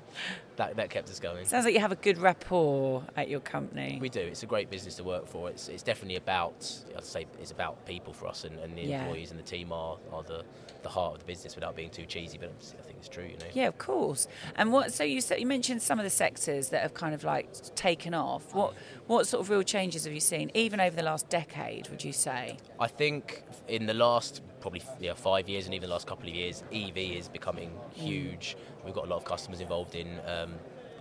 that 0.57 0.75
that 0.77 0.89
kept 0.89 1.09
us 1.09 1.19
going. 1.19 1.45
Sounds 1.45 1.65
like 1.65 1.73
you 1.73 1.79
have 1.79 1.91
a 1.91 1.95
good 1.97 2.17
rapport 2.17 3.03
at 3.15 3.29
your 3.29 3.39
company. 3.39 3.97
We 4.01 4.09
do. 4.09 4.21
It's 4.21 4.43
a 4.43 4.47
great 4.47 4.69
business 4.69 4.95
to 4.95 5.03
work 5.03 5.27
for. 5.27 5.49
It's 5.49 5.67
it's 5.69 5.83
definitely 5.83 6.15
about 6.17 6.73
I'd 6.95 7.03
say 7.03 7.25
it's 7.39 7.51
about 7.51 7.85
people 7.85 8.13
for 8.13 8.27
us, 8.27 8.43
and, 8.43 8.57
and 8.59 8.75
the 8.77 8.81
Yeah. 8.81 9.01
employees 9.03 9.31
and 9.31 9.39
the 9.39 9.43
team 9.43 9.71
are, 9.71 9.97
are 10.11 10.23
the 10.23 10.43
the 10.83 10.89
heart 10.89 11.13
of 11.13 11.19
the 11.19 11.25
business 11.25 11.55
without 11.55 11.75
being 11.75 11.89
too 11.89 12.05
cheesy. 12.05 12.37
But 12.37 12.51
I 12.79 12.81
think 12.83 12.97
it's 12.99 13.09
true, 13.09 13.23
you 13.25 13.37
know. 13.37 13.45
Yeah, 13.53 13.67
of 13.67 13.77
course. 13.77 14.27
And 14.55 14.71
what? 14.71 14.93
So 14.93 15.03
you 15.03 15.21
said 15.21 15.39
you 15.39 15.45
mentioned 15.47 15.81
some 15.81 15.99
of 15.99 16.03
the 16.03 16.09
sectors 16.09 16.69
that 16.69 16.81
have 16.81 16.93
kind 16.93 17.13
of 17.13 17.23
like 17.23 17.51
taken 17.75 18.13
off. 18.13 18.53
What 18.53 18.73
what 19.07 19.25
sort 19.25 19.41
of 19.41 19.49
real 19.49 19.63
changes 19.63 20.03
have 20.03 20.13
you 20.13 20.19
seen, 20.19 20.51
even 20.53 20.79
over 20.79 20.95
the 20.95 21.03
last 21.03 21.29
decade? 21.29 21.89
Would 21.89 22.03
you 22.03 22.13
say? 22.13 22.57
I 22.79 22.87
think 22.87 23.43
in 23.67 23.85
the 23.85 23.93
last 23.93 24.41
probably 24.59 24.81
yeah, 24.99 25.13
five 25.13 25.47
years 25.47 25.65
and 25.65 25.73
even 25.73 25.87
the 25.87 25.93
last 25.93 26.07
couple 26.07 26.27
of 26.27 26.35
years, 26.35 26.63
EV 26.73 26.97
is 26.97 27.29
becoming 27.29 27.71
huge. 27.93 28.57
We've 28.83 28.93
got 28.93 29.05
a 29.05 29.09
lot 29.09 29.17
of 29.17 29.25
customers 29.25 29.61
involved 29.61 29.95
in 29.95 30.19
um, 30.25 30.55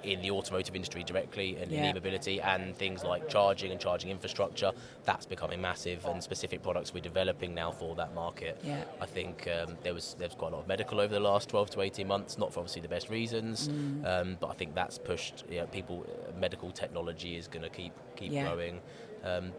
in 0.07 0.23
the 0.23 0.31
automotive 0.31 0.75
industry 0.75 1.03
directly 1.03 1.57
and 1.57 1.71
Yeah. 1.71 1.85
in 1.85 1.91
e-mobility 1.91 2.41
and 2.41 2.75
things 2.77 3.03
like 3.05 3.29
charging 3.29 3.73
and 3.73 3.81
charging 3.81 4.11
infrastructure. 4.11 4.73
That's 5.05 5.27
becoming 5.27 5.61
massive 5.61 6.05
and 6.07 6.23
specific 6.23 6.63
products 6.63 6.95
we're 6.95 7.01
developing 7.01 7.55
now 7.55 7.73
for 7.73 7.95
that 7.97 8.15
market. 8.15 8.61
Yeah. 8.63 8.85
I 9.01 9.07
think 9.07 9.49
um, 9.49 9.77
there 9.83 9.95
was 9.95 10.15
there's 10.19 10.35
quite 10.35 10.53
a 10.53 10.57
lot 10.57 10.63
of 10.63 10.69
medical 10.69 11.01
over 11.01 11.13
the 11.13 11.21
last 11.21 11.49
12 11.49 11.71
to 11.71 11.81
18 11.83 12.07
months, 12.07 12.39
not 12.39 12.53
for 12.53 12.61
obviously 12.61 12.83
the 12.83 12.89
best 12.89 13.11
reasons, 13.11 13.69
Mm. 13.69 14.05
um, 14.07 14.37
but 14.41 14.49
I 14.51 14.55
think 14.55 14.75
that's 14.75 14.99
pushed. 14.99 15.45
You 15.51 15.61
know, 15.61 15.67
people, 15.67 16.07
uh, 16.09 16.39
medical 16.39 16.71
technology 16.71 17.37
is 17.37 17.49
going 17.49 17.63
to 17.63 17.71
keep 17.71 17.93
keep 18.17 18.33
Yeah. 18.33 18.45
growing. 18.45 18.81
Um, 19.27 19.53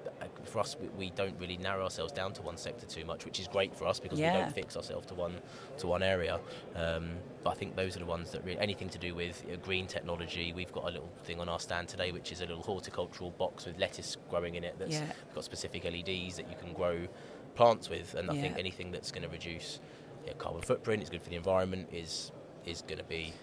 for 0.45 0.59
us, 0.59 0.77
we, 0.79 0.87
we 0.89 1.09
don't 1.11 1.37
really 1.39 1.57
narrow 1.57 1.83
ourselves 1.83 2.13
down 2.13 2.31
to 2.33 2.41
one 2.41 2.57
sector 2.57 2.85
too 2.85 3.03
much, 3.05 3.25
which 3.25 3.39
is 3.39 3.47
great 3.47 3.75
for 3.75 3.85
us 3.85 3.99
because 3.99 4.19
we 4.33 4.39
don't 4.41 4.53
fix 4.53 4.77
ourselves 4.77 5.05
to 5.07 5.13
one 5.13 5.33
to 5.79 5.87
one 5.87 6.01
area. 6.03 6.39
Um, 6.75 7.09
but 7.43 7.51
I 7.51 7.53
think 7.55 7.75
those 7.75 7.95
are 7.95 7.99
the 7.99 8.05
ones 8.05 8.31
that 8.31 8.43
really 8.45 8.59
anything 8.59 8.89
to 8.89 8.97
do 8.97 9.13
with 9.13 9.43
you 9.45 9.51
know, 9.53 9.57
green 9.57 9.85
technology. 9.87 10.53
We've 10.53 10.71
got 10.71 10.85
a 10.85 10.91
little 10.91 11.09
thing 11.23 11.39
on 11.39 11.49
our 11.49 11.59
stand 11.59 11.89
today, 11.89 12.11
which 12.11 12.31
is 12.31 12.39
a 12.41 12.45
little 12.45 12.63
horticultural 12.63 13.31
box 13.31 13.65
with 13.65 13.77
lettuce 13.77 14.15
growing 14.29 14.55
in 14.55 14.63
it. 14.63 14.75
That's 14.79 14.95
Yeah. 14.95 15.05
got 15.35 15.43
specific 15.43 15.83
LEDs 15.83 16.37
that 16.37 16.49
you 16.49 16.55
can 16.59 16.73
grow 16.73 17.07
plants 17.55 17.89
with, 17.89 18.13
and 18.15 18.29
I 18.31 18.35
think 18.35 18.57
anything 18.57 18.91
that's 18.91 19.11
going 19.11 19.23
to 19.23 19.29
reduce 19.29 19.79
yeah, 20.25 20.33
carbon 20.37 20.61
footprint 20.61 21.03
is 21.03 21.09
good 21.09 21.21
for 21.21 21.29
the 21.29 21.35
environment 21.35 21.89
is 21.91 22.31
is 22.65 22.81
going 22.81 22.97
to 22.99 23.03
be 23.05 23.33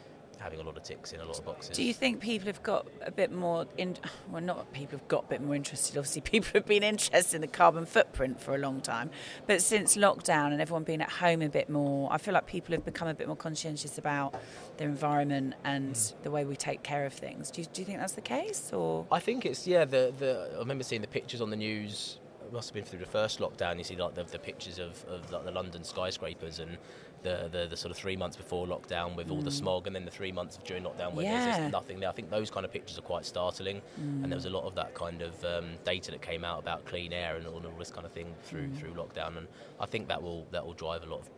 having 0.40 0.60
a 0.60 0.62
lot 0.62 0.76
of 0.76 0.82
ticks 0.82 1.12
in 1.12 1.20
a 1.20 1.24
lot 1.24 1.38
of 1.38 1.44
boxes. 1.44 1.76
Do 1.76 1.82
you 1.82 1.92
think 1.94 2.20
people 2.20 2.46
have 2.46 2.62
got 2.62 2.86
a 3.02 3.10
bit 3.10 3.32
more 3.32 3.66
in? 3.78 3.96
Well, 4.30 4.42
not 4.42 4.72
people 4.72 4.98
have 4.98 5.08
got 5.08 5.24
a 5.24 5.28
bit 5.28 5.42
more 5.42 5.54
interested. 5.54 5.96
Obviously, 5.98 6.20
people 6.32 6.50
have 6.54 6.66
been 6.66 6.82
interested 6.82 7.36
in 7.36 7.40
the 7.40 7.46
carbon 7.46 7.86
footprint 7.86 8.40
for 8.40 8.54
a 8.54 8.58
long 8.58 8.80
time, 8.80 9.10
but 9.46 9.62
since 9.62 9.96
lockdown 9.96 10.52
and 10.52 10.60
everyone 10.60 10.84
being 10.84 11.00
at 11.00 11.10
home 11.10 11.42
a 11.42 11.48
bit 11.48 11.68
more, 11.68 12.12
I 12.12 12.18
feel 12.18 12.34
like 12.34 12.46
people 12.46 12.74
have 12.74 12.84
become 12.84 13.08
a 13.08 13.14
bit 13.14 13.26
more 13.26 13.36
conscientious 13.36 13.98
about 13.98 14.34
their 14.76 14.88
environment 14.88 15.54
and 15.64 15.94
Mm. 15.94 16.22
the 16.22 16.30
way 16.30 16.44
we 16.44 16.56
take 16.56 16.82
care 16.82 17.04
of 17.06 17.12
things. 17.12 17.50
Do 17.50 17.60
you, 17.60 17.66
do 17.72 17.80
you 17.82 17.86
think 17.86 17.98
that's 17.98 18.14
the 18.14 18.20
case, 18.20 18.72
or 18.72 19.06
I 19.12 19.20
think 19.20 19.44
it's 19.46 19.66
yeah. 19.66 19.84
The, 19.84 20.12
the 20.18 20.50
I 20.54 20.58
remember 20.58 20.84
seeing 20.84 21.02
the 21.02 21.08
pictures 21.08 21.40
on 21.40 21.50
the 21.50 21.56
news. 21.56 22.18
It 22.46 22.52
must 22.52 22.68
have 22.68 22.74
been 22.74 22.84
through 22.84 22.98
the 22.98 23.06
first 23.06 23.38
lockdown. 23.40 23.78
You 23.78 23.84
see 23.84 23.96
like 23.96 24.14
the, 24.14 24.24
the 24.24 24.38
pictures 24.38 24.78
of, 24.78 25.02
of 25.06 25.30
like 25.32 25.44
the 25.44 25.50
London 25.50 25.82
skyscrapers 25.82 26.58
and 26.58 26.76
the, 27.24 27.48
the, 27.50 27.66
the 27.66 27.76
sort 27.76 27.90
of 27.90 27.96
three 27.96 28.16
months 28.16 28.36
before 28.36 28.66
lockdown 28.66 29.16
with 29.16 29.28
all 29.32 29.42
the 29.42 29.50
smog, 29.50 29.86
and 29.88 29.96
then 29.96 30.04
the 30.04 30.10
three 30.12 30.30
months 30.30 30.58
during 30.64 30.84
lockdown 30.84 31.14
where 31.14 31.24
there's 31.24 31.56
Mm. 31.56 31.60
Just 31.62 31.72
nothing 31.72 31.98
there. 32.00 32.08
I 32.08 32.12
think 32.12 32.30
those 32.30 32.50
kind 32.50 32.64
of 32.64 32.70
pictures 32.72 32.96
are 32.98 33.02
quite 33.12 33.24
startling, 33.26 33.82
and 33.96 34.26
there 34.30 34.36
was 34.36 34.44
a 34.46 34.50
lot 34.58 34.64
of 34.64 34.74
that 34.76 34.94
kind 34.94 35.20
of 35.22 35.44
um, 35.44 35.66
data 35.84 36.12
that 36.12 36.22
came 36.22 36.44
out 36.44 36.58
about 36.60 36.84
clean 36.84 37.12
air 37.12 37.36
and 37.36 37.46
all, 37.48 37.56
all 37.66 37.78
this 37.78 37.90
kind 37.90 38.06
of 38.06 38.12
thing 38.12 38.28
through 38.44 38.68
Mm. 38.68 38.78
through 38.78 38.94
lockdown. 38.94 39.36
And 39.38 39.48
I 39.80 39.86
think 39.86 40.06
that 40.08 40.22
will 40.22 40.46
that 40.52 40.64
will 40.64 40.74
drive 40.74 41.02
a 41.02 41.06
lot 41.06 41.20
of 41.22 41.28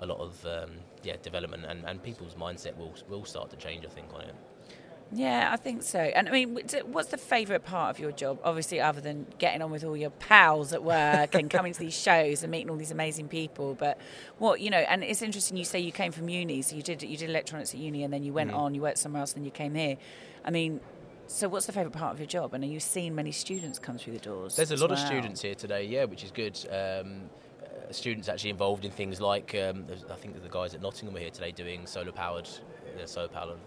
a 0.00 0.06
lot 0.06 0.18
of 0.20 0.44
um, 0.46 0.70
yeah 1.02 1.16
development, 1.22 1.64
and, 1.70 1.84
and 1.84 2.02
people's 2.02 2.34
mindset 2.34 2.76
will 2.76 2.94
will 3.08 3.24
start 3.24 3.50
to 3.50 3.56
change. 3.56 3.84
I 3.84 3.88
think 3.90 4.08
on 4.14 4.22
it. 4.22 4.34
Yeah, 5.10 5.48
I 5.50 5.56
think 5.56 5.82
so. 5.82 5.98
And 5.98 6.28
I 6.28 6.32
mean, 6.32 6.58
what's 6.86 7.08
the 7.08 7.16
favourite 7.16 7.64
part 7.64 7.90
of 7.90 7.98
your 7.98 8.12
job? 8.12 8.38
Obviously, 8.44 8.80
other 8.80 9.00
than 9.00 9.26
getting 9.38 9.62
on 9.62 9.70
with 9.70 9.82
all 9.82 9.96
your 9.96 10.10
pals 10.10 10.72
at 10.74 10.84
work 10.84 11.34
and 11.34 11.48
coming 11.48 11.72
to 11.72 11.80
these 11.80 11.98
shows 11.98 12.42
and 12.42 12.50
meeting 12.50 12.68
all 12.68 12.76
these 12.76 12.90
amazing 12.90 13.28
people. 13.28 13.74
But 13.74 13.98
what 14.38 14.60
you 14.60 14.70
know, 14.70 14.78
and 14.78 15.02
it's 15.02 15.22
interesting. 15.22 15.56
You 15.56 15.64
say 15.64 15.78
you 15.78 15.92
came 15.92 16.12
from 16.12 16.28
uni, 16.28 16.60
so 16.60 16.76
you 16.76 16.82
did 16.82 17.02
you 17.02 17.16
did 17.16 17.30
electronics 17.30 17.72
at 17.72 17.80
uni, 17.80 18.04
and 18.04 18.12
then 18.12 18.22
you 18.22 18.32
went 18.32 18.50
on, 18.52 18.74
you 18.74 18.82
worked 18.82 18.98
somewhere 18.98 19.20
else, 19.20 19.32
and 19.32 19.40
then 19.40 19.44
you 19.46 19.50
came 19.50 19.74
here. 19.74 19.96
I 20.44 20.50
mean, 20.50 20.80
so 21.26 21.48
what's 21.48 21.66
the 21.66 21.72
favourite 21.72 21.96
part 21.96 22.12
of 22.12 22.20
your 22.20 22.26
job? 22.26 22.54
And 22.54 22.64
are 22.64 22.68
you 22.68 22.80
seeing 22.80 23.14
many 23.14 23.32
students 23.32 23.78
come 23.78 23.98
through 23.98 24.14
the 24.14 24.18
doors? 24.18 24.56
There's 24.56 24.72
a 24.72 24.76
lot 24.76 24.92
of 24.92 24.98
students 24.98 25.42
here 25.42 25.54
today, 25.54 25.84
yeah, 25.84 26.04
which 26.04 26.24
is 26.24 26.30
good. 26.30 26.58
Um, 26.70 27.30
uh, 27.62 27.92
students 27.92 28.28
actually 28.28 28.50
involved 28.50 28.84
in 28.84 28.90
things 28.90 29.20
like 29.20 29.54
um, 29.54 29.84
I 30.10 30.14
think 30.14 30.42
the 30.42 30.48
guys 30.48 30.74
at 30.74 30.82
Nottingham 30.82 31.16
are 31.16 31.20
here 31.20 31.30
today 31.30 31.52
doing 31.52 31.86
solar 31.86 32.12
powered, 32.12 32.48
uh, 33.00 33.06
solar 33.06 33.28
powered, 33.28 33.58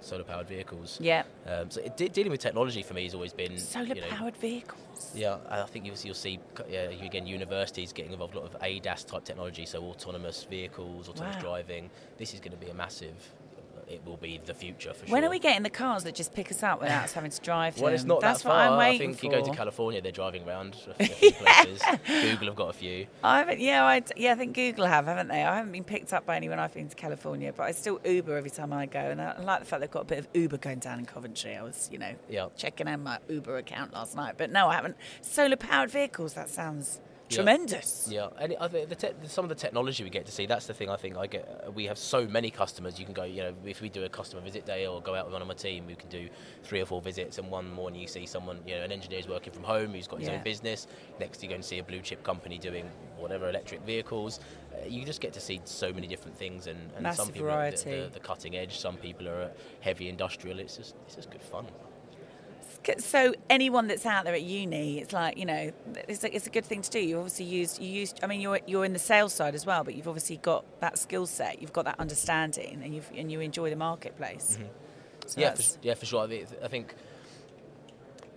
solar, 0.00 0.24
powered 0.24 0.48
vehicles. 0.48 0.98
Yeah, 1.00 1.22
Um, 1.46 1.70
so 1.70 1.80
it, 1.80 1.96
de- 1.96 2.08
dealing 2.08 2.30
with 2.30 2.40
technology 2.40 2.82
for 2.82 2.94
me 2.94 3.04
has 3.04 3.14
always 3.14 3.32
been 3.32 3.58
solar 3.58 3.94
you 3.94 4.00
know, 4.00 4.08
powered 4.08 4.36
vehicles. 4.36 5.12
Yeah, 5.14 5.38
I 5.48 5.62
think 5.64 5.84
you'll, 5.86 5.96
you'll 6.02 6.14
see 6.14 6.38
you- 6.70 7.06
again 7.06 7.26
universities 7.26 7.92
getting 7.92 8.12
involved 8.12 8.34
a 8.34 8.40
lot 8.40 8.54
of 8.54 8.60
ADAS 8.62 9.04
type 9.06 9.24
technology, 9.24 9.64
so 9.66 9.82
autonomous 9.84 10.44
vehicles, 10.44 11.08
autonomous 11.08 11.36
Wow. 11.36 11.42
driving. 11.42 11.90
This 12.18 12.34
is 12.34 12.40
going 12.40 12.52
to 12.52 12.58
be 12.58 12.70
a 12.70 12.74
massive. 12.74 13.16
It 13.90 14.04
will 14.04 14.18
be 14.18 14.38
the 14.44 14.52
future 14.52 14.92
for 14.92 15.06
sure. 15.06 15.12
When 15.14 15.24
are 15.24 15.30
we 15.30 15.38
getting 15.38 15.62
the 15.62 15.70
cars 15.70 16.04
that 16.04 16.14
just 16.14 16.34
pick 16.34 16.50
us 16.50 16.62
up 16.62 16.80
without 16.80 17.04
us 17.04 17.12
having 17.14 17.30
to 17.30 17.40
drive 17.40 17.76
them? 17.76 17.84
Well, 17.84 17.94
it's 17.94 18.04
not 18.04 18.20
That's 18.20 18.42
that 18.42 18.48
what 18.48 18.54
far. 18.54 18.72
I'm 18.74 18.78
I 18.78 18.98
think 18.98 19.18
for. 19.18 19.26
you 19.26 19.32
go 19.32 19.42
to 19.42 19.50
California, 19.52 20.02
they're 20.02 20.12
driving 20.12 20.46
around 20.46 20.76
a 20.98 21.04
few 21.06 21.32
places. 21.32 21.82
Google 22.06 22.48
have 22.48 22.56
got 22.56 22.68
a 22.70 22.72
few. 22.74 23.06
I 23.24 23.38
haven't, 23.38 23.60
yeah, 23.60 23.84
I, 23.84 24.02
yeah, 24.16 24.32
I 24.32 24.34
think 24.34 24.54
Google 24.54 24.84
have, 24.86 25.06
haven't 25.06 25.28
they? 25.28 25.42
I 25.42 25.56
haven't 25.56 25.72
been 25.72 25.84
picked 25.84 26.12
up 26.12 26.26
by 26.26 26.36
anyone 26.36 26.58
I've 26.58 26.74
been 26.74 26.88
to 26.88 26.96
California, 26.96 27.52
but 27.56 27.62
I 27.62 27.72
still 27.72 27.98
Uber 28.04 28.36
every 28.36 28.50
time 28.50 28.72
I 28.74 28.84
go, 28.86 28.98
and 29.00 29.20
I, 29.22 29.36
I 29.38 29.40
like 29.42 29.60
the 29.60 29.66
fact 29.66 29.80
they've 29.80 29.90
got 29.90 30.02
a 30.02 30.04
bit 30.06 30.18
of 30.18 30.28
Uber 30.34 30.58
going 30.58 30.80
down 30.80 30.98
in 30.98 31.06
Coventry. 31.06 31.56
I 31.56 31.62
was, 31.62 31.88
you 31.90 31.98
know, 31.98 32.14
Yeah. 32.28 32.48
checking 32.56 32.88
out 32.88 33.00
my 33.00 33.18
Uber 33.28 33.56
account 33.56 33.94
last 33.94 34.14
night, 34.16 34.34
but 34.36 34.50
no, 34.50 34.68
I 34.68 34.74
haven't. 34.74 34.96
Solar 35.22 35.56
powered 35.56 35.90
vehicles, 35.90 36.34
that 36.34 36.50
sounds. 36.50 37.00
Tremendous. 37.36 38.08
Yeah, 38.10 38.28
and 38.38 38.56
I 38.60 38.68
think 38.68 38.88
the 38.88 38.94
te- 38.94 39.12
some 39.26 39.44
of 39.44 39.48
the 39.48 39.54
technology 39.54 40.02
we 40.04 40.10
get 40.10 40.26
to 40.26 40.32
see. 40.32 40.46
That's 40.46 40.66
the 40.66 40.74
thing. 40.74 40.88
I 40.90 40.96
think 40.96 41.16
I 41.16 41.26
get. 41.26 41.64
uh, 41.66 41.70
We 41.70 41.84
have 41.86 41.98
so 41.98 42.26
many 42.26 42.50
customers. 42.50 42.98
You 42.98 43.04
can 43.04 43.14
go. 43.14 43.24
You 43.24 43.42
know, 43.44 43.54
if 43.64 43.80
we 43.80 43.88
do 43.88 44.04
a 44.04 44.08
customer 44.08 44.42
visit 44.42 44.66
day 44.66 44.86
or 44.86 45.00
go 45.02 45.14
out 45.14 45.26
with 45.26 45.32
one 45.32 45.42
of 45.42 45.48
my 45.48 45.54
team, 45.54 45.86
we 45.86 45.94
can 45.94 46.08
do 46.08 46.28
three 46.62 46.80
or 46.80 46.86
four 46.86 47.00
visits. 47.02 47.38
And 47.38 47.50
one 47.50 47.70
morning 47.72 48.00
you 48.00 48.08
see 48.08 48.26
someone. 48.26 48.58
You 48.66 48.76
know, 48.76 48.82
an 48.82 48.92
engineer 48.92 49.18
is 49.20 49.28
working 49.28 49.52
from 49.52 49.64
home 49.64 49.92
who's 49.92 50.08
got 50.08 50.20
his 50.20 50.28
Yeah. 50.28 50.36
own 50.36 50.42
business. 50.42 50.86
Next 51.20 51.42
you 51.42 51.48
go 51.48 51.54
and 51.54 51.64
see 51.64 51.78
a 51.78 51.84
blue 51.84 52.00
chip 52.00 52.22
company 52.22 52.58
doing 52.58 52.90
whatever 53.18 53.48
electric 53.48 53.82
vehicles. 53.82 54.40
Uh, 54.72 54.86
you 54.86 55.04
just 55.04 55.20
get 55.20 55.32
to 55.32 55.40
see 55.40 55.60
so 55.64 55.92
many 55.92 56.06
different 56.06 56.36
things, 56.36 56.66
and, 56.66 56.78
and 56.96 57.14
some 57.14 57.28
people 57.30 57.50
are 57.50 57.62
at 57.62 57.76
the, 57.78 57.90
the, 57.90 58.10
the 58.14 58.20
cutting 58.20 58.56
edge. 58.56 58.78
Some 58.78 58.96
people 58.96 59.28
are 59.28 59.42
at 59.42 59.56
heavy 59.80 60.08
industrial. 60.08 60.58
It's 60.60 60.76
just 60.76 60.94
it's 61.06 61.16
just 61.16 61.30
good 61.30 61.42
fun. 61.42 61.66
So 62.98 63.34
anyone 63.50 63.86
that's 63.86 64.06
out 64.06 64.24
there 64.24 64.32
at 64.34 64.42
uni, 64.42 64.98
it's 64.98 65.12
like 65.12 65.36
you 65.36 65.44
know, 65.44 65.72
it's 66.08 66.24
a, 66.24 66.34
it's 66.34 66.46
a 66.46 66.50
good 66.50 66.64
thing 66.64 66.80
to 66.82 66.90
do. 66.90 66.98
You 66.98 67.18
obviously 67.18 67.44
use 67.44 67.78
you 67.78 67.88
use. 67.88 68.14
I 68.22 68.26
mean, 68.26 68.40
you're 68.40 68.60
you're 68.66 68.84
in 68.86 68.94
the 68.94 68.98
sales 68.98 69.34
side 69.34 69.54
as 69.54 69.66
well, 69.66 69.84
but 69.84 69.94
you've 69.94 70.08
obviously 70.08 70.38
got 70.38 70.64
that 70.80 70.98
skill 70.98 71.26
set. 71.26 71.60
You've 71.60 71.72
got 71.74 71.84
that 71.84 72.00
understanding, 72.00 72.80
and 72.82 72.94
you 72.94 73.02
and 73.14 73.30
you 73.30 73.40
enjoy 73.40 73.68
the 73.70 73.76
marketplace. 73.76 74.58
So 75.26 75.34
Mm-hmm. 75.34 75.40
yeah, 75.40 75.54
for, 75.54 75.62
yeah, 75.82 75.94
for 75.94 76.06
sure. 76.06 76.24
I, 76.24 76.28
think- 76.28 76.48
I 76.64 76.68
think 76.68 76.94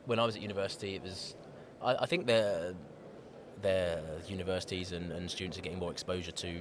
when 0.05 0.19
I 0.19 0.25
was 0.25 0.35
at 0.35 0.41
university, 0.41 0.95
it 0.95 1.03
was. 1.03 1.35
I, 1.81 1.95
I 1.95 2.05
think 2.05 2.27
the 2.27 2.75
the 3.61 4.01
universities 4.27 4.91
and, 4.91 5.11
and 5.11 5.29
students 5.29 5.57
are 5.57 5.61
getting 5.61 5.79
more 5.79 5.91
exposure 5.91 6.31
to 6.31 6.57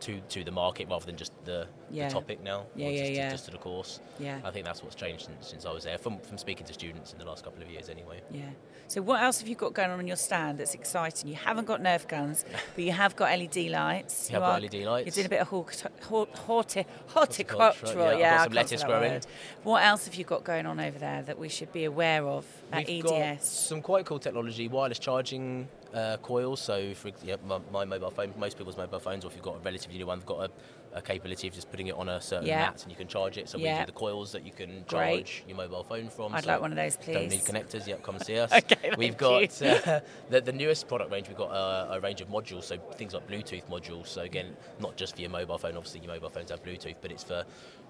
to 0.00 0.20
to 0.28 0.44
the 0.44 0.50
market 0.50 0.88
rather 0.88 1.06
than 1.06 1.16
just 1.16 1.32
the, 1.44 1.66
Yeah. 1.90 2.08
the 2.08 2.14
topic 2.14 2.42
now. 2.42 2.64
Yeah, 2.76 2.88
yeah, 2.88 3.00
just, 3.00 3.12
yeah. 3.12 3.30
just 3.30 3.44
to 3.46 3.50
the 3.50 3.58
course. 3.58 4.00
yeah. 4.18 4.40
I 4.44 4.50
think 4.50 4.64
that's 4.64 4.82
what's 4.82 4.94
changed 4.96 5.26
since, 5.26 5.48
since 5.48 5.66
I 5.66 5.72
was 5.72 5.84
there. 5.84 5.98
From 5.98 6.18
from 6.20 6.38
speaking 6.38 6.66
to 6.66 6.72
students 6.72 7.12
in 7.12 7.18
the 7.18 7.24
last 7.24 7.44
couple 7.44 7.62
of 7.62 7.70
years, 7.70 7.88
anyway. 7.88 8.20
Yeah. 8.30 8.42
So 8.88 9.00
what 9.02 9.22
else 9.22 9.38
have 9.38 9.48
you 9.48 9.54
got 9.54 9.72
going 9.72 9.90
on 9.90 9.98
on 10.00 10.06
your 10.08 10.16
stand 10.16 10.58
that's 10.58 10.74
exciting? 10.74 11.28
You 11.28 11.36
haven't 11.36 11.66
got 11.66 11.80
Nerf 11.80 12.08
guns, 12.08 12.44
but 12.74 12.82
you 12.84 12.90
have 12.92 13.14
got 13.14 13.30
LED 13.38 13.56
lights. 13.70 14.28
You 14.30 14.34
have 14.34 14.42
are- 14.42 14.60
got 14.60 14.72
LED 14.72 14.84
lights. 14.84 15.06
You're 15.06 15.14
doing 15.14 15.26
a 15.26 15.28
bit 15.36 15.40
of 15.42 15.48
horti- 15.48 16.04
hort- 16.04 16.34
horti- 16.34 16.86
Horticulture, 17.06 17.56
horticultural. 17.74 18.12
yeah, 18.12 18.18
Yeah, 18.18 18.36
got 18.38 18.44
some 18.44 18.52
lettuce 18.54 18.84
growing. 18.84 19.22
What 19.62 19.84
else 19.84 20.06
have 20.06 20.14
you 20.16 20.24
got 20.24 20.42
going 20.44 20.66
on 20.66 20.80
over 20.80 20.98
there 20.98 21.22
that 21.22 21.38
we 21.38 21.48
should 21.48 21.72
be 21.72 21.84
aware 21.84 22.24
of 22.26 22.44
at 22.72 22.86
We've 22.88 23.04
got 23.04 23.12
EDS? 23.20 23.44
some 23.48 23.80
quite 23.82 24.06
cool 24.06 24.18
technology, 24.18 24.66
wireless 24.66 24.98
charging 24.98 25.68
uh. 25.94 26.56
So, 26.56 26.94
for 26.94 27.10
yeah, 27.22 27.36
my, 27.44 27.58
my 27.72 27.84
mobile 27.84 28.10
phone, 28.10 28.32
most 28.38 28.56
people's 28.56 28.76
mobile 28.76 29.00
phones, 29.00 29.24
or 29.24 29.28
if 29.28 29.34
you've 29.34 29.44
got 29.44 29.56
a 29.56 29.60
relatively 29.60 29.98
new 29.98 30.06
one, 30.06 30.18
they've 30.18 30.26
got 30.26 30.44
a, 30.44 30.50
a 30.92 31.00
capability 31.02 31.46
of 31.48 31.54
just 31.54 31.70
putting 31.70 31.86
it 31.86 31.94
on 31.94 32.08
a 32.08 32.20
certain 32.20 32.46
Yeah. 32.46 32.66
mat 32.66 32.82
and 32.82 32.90
you 32.90 32.96
can 32.96 33.06
charge 33.08 33.38
it. 33.38 33.48
So 33.48 33.58
Yeah. 33.58 33.74
we 33.74 33.80
do 33.80 33.86
the 33.86 33.92
coils 33.98 34.32
that 34.32 34.44
you 34.44 34.52
can 34.52 34.84
Great. 34.88 35.26
charge 35.26 35.44
your 35.46 35.56
mobile 35.56 35.84
phone 35.84 36.08
from. 36.08 36.34
I'd 36.34 36.44
so 36.44 36.50
like 36.50 36.60
one 36.60 36.72
of 36.72 36.76
those, 36.76 36.96
please. 36.96 37.14
Don't 37.14 37.28
need 37.28 37.42
connectors. 37.42 37.86
Yep, 37.86 38.02
come 38.02 38.18
see 38.18 38.38
us. 38.44 38.52
Okay, 38.52 38.92
We've 38.96 39.16
got 39.16 39.62
uh, 39.62 40.00
the, 40.30 40.40
the 40.40 40.52
newest 40.52 40.88
product 40.88 41.12
range. 41.12 41.28
We've 41.28 41.36
got 41.36 41.50
uh, 41.50 41.88
a 41.92 42.00
range 42.00 42.20
of 42.20 42.28
modules, 42.28 42.64
so 42.64 42.78
things 42.94 43.14
like 43.14 43.26
Bluetooth 43.28 43.64
modules. 43.68 44.08
So 44.08 44.22
again, 44.22 44.56
not 44.80 44.96
just 44.96 45.14
for 45.14 45.20
your 45.20 45.30
mobile 45.30 45.58
phone. 45.58 45.76
Obviously, 45.76 46.00
your 46.00 46.12
mobile 46.12 46.30
phones 46.30 46.50
have 46.50 46.62
Bluetooth, 46.62 46.96
but 47.00 47.12
it's 47.12 47.24
for 47.24 47.44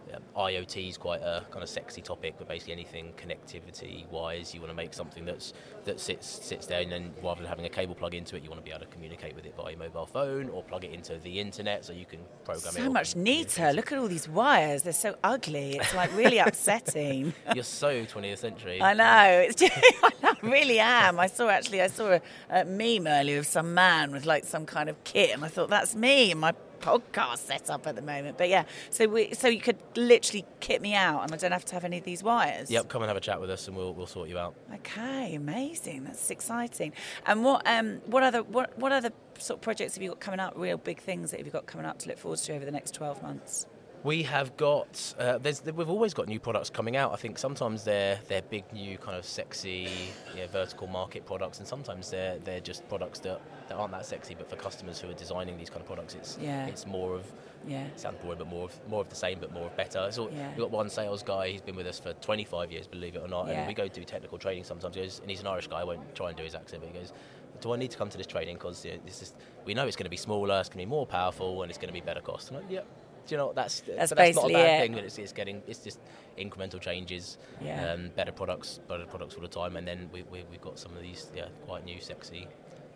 yeah, 0.08 0.16
IoT 0.36 0.88
is 0.88 0.96
quite 0.96 1.20
a 1.20 1.44
kind 1.50 1.62
of 1.62 1.68
sexy 1.68 2.00
topic, 2.00 2.34
but 2.38 2.48
basically 2.48 2.72
anything 2.72 3.12
connectivity 3.16 4.08
wise, 4.08 4.54
you 4.54 4.60
want 4.60 4.70
to 4.70 4.74
make 4.76 4.94
something 4.94 5.24
that's 5.24 5.52
that 5.84 6.00
sits 6.00 6.26
sits 6.26 6.66
there, 6.66 6.80
and 6.80 6.90
then 6.90 7.12
rather 7.22 7.40
than 7.40 7.48
having 7.48 7.66
a 7.66 7.68
cable 7.68 7.94
plug 7.94 8.14
into 8.14 8.36
it, 8.36 8.42
you 8.42 8.48
want 8.50 8.60
to 8.60 8.64
be 8.64 8.70
able 8.70 8.80
to 8.84 8.90
communicate 8.90 9.34
with 9.34 9.44
it 9.46 9.54
via 9.56 9.70
your 9.70 9.78
mobile 9.78 10.06
phone 10.06 10.48
or 10.48 10.62
plug 10.64 10.84
it 10.84 10.92
into 10.92 11.16
the 11.18 11.38
internet, 11.38 11.84
so 11.84 11.92
you 11.92 12.06
can 12.06 12.20
program 12.44 12.74
it. 12.76 12.78
So 12.78 12.86
or 12.86 12.89
much 12.90 13.16
neater. 13.16 13.72
Look 13.72 13.92
at 13.92 13.98
all 13.98 14.08
these 14.08 14.28
wires. 14.28 14.82
They're 14.82 14.92
so 14.92 15.16
ugly. 15.22 15.76
It's 15.76 15.94
like 15.94 16.14
really 16.16 16.38
upsetting. 16.46 17.32
You're 17.54 17.64
so 17.64 18.04
20th 18.04 18.38
century. 18.38 18.82
I 18.82 18.94
know. 18.94 19.44
It's 19.46 19.56
just, 19.56 19.72
I 20.22 20.36
really 20.42 20.80
am. 20.80 21.18
I 21.18 21.26
saw 21.26 21.48
actually, 21.48 21.82
I 21.82 21.88
saw 21.88 22.12
a, 22.12 22.20
a 22.50 22.64
meme 22.64 23.06
earlier 23.06 23.38
of 23.38 23.46
some 23.46 23.74
man 23.74 24.12
with 24.12 24.26
like 24.26 24.44
some 24.44 24.66
kind 24.66 24.88
of 24.88 25.02
kit, 25.04 25.30
and 25.30 25.44
I 25.44 25.48
thought 25.48 25.70
that's 25.70 25.94
me 25.94 26.30
and 26.30 26.40
my 26.40 26.54
podcast 26.80 27.38
set 27.38 27.70
up 27.70 27.86
at 27.86 27.94
the 27.94 28.02
moment. 28.02 28.38
But 28.38 28.48
yeah, 28.48 28.64
so 28.90 29.06
we, 29.06 29.34
so 29.34 29.48
you 29.48 29.60
could 29.60 29.76
literally 29.96 30.44
kit 30.60 30.80
me 30.82 30.94
out, 30.94 31.22
and 31.22 31.32
I 31.32 31.36
don't 31.36 31.52
have 31.52 31.64
to 31.66 31.74
have 31.74 31.84
any 31.84 31.98
of 31.98 32.04
these 32.04 32.22
wires. 32.22 32.70
Yep, 32.70 32.88
come 32.88 33.02
and 33.02 33.08
have 33.08 33.16
a 33.16 33.20
chat 33.20 33.40
with 33.40 33.50
us, 33.50 33.68
and 33.68 33.76
we'll 33.76 33.94
we'll 33.94 34.06
sort 34.06 34.28
you 34.28 34.38
out. 34.38 34.54
Okay, 34.74 35.34
amazing. 35.34 36.04
That's 36.04 36.30
exciting. 36.30 36.92
And 37.26 37.44
what 37.44 37.66
um 37.66 38.00
what 38.06 38.22
other 38.22 38.42
what 38.42 38.76
what 38.78 38.92
other 38.92 39.10
sort 39.40 39.58
of 39.58 39.62
projects 39.62 39.94
have 39.94 40.02
you 40.02 40.08
got 40.10 40.20
coming 40.20 40.40
up? 40.40 40.54
Real 40.56 40.76
big 40.76 41.00
things 41.00 41.30
that 41.30 41.38
have 41.38 41.46
you 41.46 41.52
got 41.52 41.66
coming 41.66 41.86
up 41.86 41.98
to 42.00 42.08
look 42.08 42.18
forward 42.18 42.38
to 42.38 42.54
over 42.54 42.64
the 42.64 42.70
next 42.70 42.94
twelve 42.94 43.22
months? 43.22 43.66
We 44.02 44.22
have 44.22 44.56
got. 44.56 45.14
Uh, 45.18 45.36
there's, 45.36 45.62
we've 45.62 45.90
always 45.90 46.14
got 46.14 46.26
new 46.26 46.40
products 46.40 46.70
coming 46.70 46.96
out. 46.96 47.12
I 47.12 47.16
think 47.16 47.36
sometimes 47.38 47.84
they're 47.84 48.18
they're 48.28 48.40
big, 48.40 48.64
new, 48.72 48.96
kind 48.96 49.14
of 49.18 49.26
sexy, 49.26 49.88
yeah, 50.34 50.46
vertical 50.46 50.86
market 50.86 51.26
products, 51.26 51.58
and 51.58 51.68
sometimes 51.68 52.10
they're 52.10 52.38
they're 52.38 52.60
just 52.60 52.88
products 52.88 53.18
that, 53.20 53.42
that 53.68 53.74
aren't 53.74 53.92
that 53.92 54.06
sexy. 54.06 54.34
But 54.34 54.48
for 54.48 54.56
customers 54.56 54.98
who 55.00 55.10
are 55.10 55.14
designing 55.14 55.58
these 55.58 55.68
kind 55.68 55.82
of 55.82 55.86
products, 55.86 56.14
it's 56.14 56.38
Yeah. 56.40 56.66
it's 56.66 56.86
more 56.86 57.14
of 57.14 57.30
Yeah. 57.68 57.84
it 57.84 58.00
sounds 58.00 58.16
boring, 58.22 58.38
but 58.38 58.46
more 58.48 58.64
of 58.64 58.88
more 58.88 59.02
of 59.02 59.10
the 59.10 59.16
same, 59.16 59.38
but 59.38 59.52
more 59.52 59.66
of 59.66 59.76
better. 59.76 59.98
All, 59.98 60.30
Yeah. 60.32 60.48
We've 60.48 60.58
got 60.60 60.70
one 60.70 60.88
sales 60.88 61.22
guy. 61.22 61.48
He's 61.50 61.60
been 61.60 61.76
with 61.76 61.86
us 61.86 62.00
for 62.00 62.14
25 62.14 62.72
years, 62.72 62.86
believe 62.86 63.16
it 63.16 63.22
or 63.22 63.28
not. 63.28 63.48
Yeah. 63.48 63.52
And 63.60 63.68
we 63.68 63.74
go 63.74 63.86
do 63.86 64.02
technical 64.04 64.38
training 64.38 64.64
sometimes. 64.64 64.94
He 64.94 65.02
goes, 65.02 65.18
and 65.20 65.28
he's 65.28 65.40
an 65.40 65.46
Irish 65.46 65.66
guy. 65.66 65.80
I 65.80 65.84
won't 65.84 66.14
try 66.14 66.28
and 66.28 66.36
do 66.38 66.42
his 66.44 66.54
accent, 66.54 66.82
but 66.82 66.90
he 66.90 66.98
goes. 66.98 67.12
Do 67.60 67.72
I 67.74 67.76
need 67.76 67.90
to 67.90 67.98
come 67.98 68.08
to 68.08 68.16
this 68.16 68.26
training? 68.26 68.54
Because 68.56 68.80
this 68.80 69.20
is, 69.20 69.34
we 69.66 69.74
know 69.74 69.86
it's 69.86 69.94
going 69.96 70.04
to 70.06 70.10
be 70.10 70.16
smaller, 70.16 70.58
it's 70.60 70.70
going 70.70 70.78
to 70.80 70.86
be 70.86 70.90
more 70.98 71.04
powerful, 71.06 71.60
and 71.60 71.68
it's 71.70 71.76
going 71.76 71.88
to 71.88 71.92
be 71.92 72.00
better 72.00 72.22
cost. 72.22 72.48
And 72.48 72.56
I'm 72.56 72.62
like, 72.62 72.72
yep. 72.72 72.86
Do 72.86 72.90
you 73.28 73.36
know 73.36 73.52
that's 73.54 73.80
That's 73.80 74.10
that's 74.10 74.10
not 74.10 74.18
a 74.18 74.22
basically 74.28 74.52
bad 74.54 74.80
it. 74.80 74.82
thing. 74.84 74.94
But 74.94 75.04
it's, 75.04 75.18
it's 75.18 75.32
getting 75.32 75.62
it's 75.66 75.80
just 75.80 75.98
incremental 76.38 76.80
changes, 76.80 77.38
Yeah. 77.62 77.92
um, 77.92 78.10
better 78.16 78.32
products, 78.32 78.80
better 78.88 79.06
products 79.06 79.34
all 79.34 79.42
the 79.42 79.48
time, 79.48 79.76
and 79.76 79.86
then 79.86 80.08
we, 80.12 80.22
we 80.30 80.44
we've 80.50 80.60
got 80.60 80.78
some 80.78 80.96
of 80.96 81.02
these 81.02 81.30
yeah 81.34 81.46
quite 81.66 81.84
new, 81.84 82.00
sexy 82.00 82.46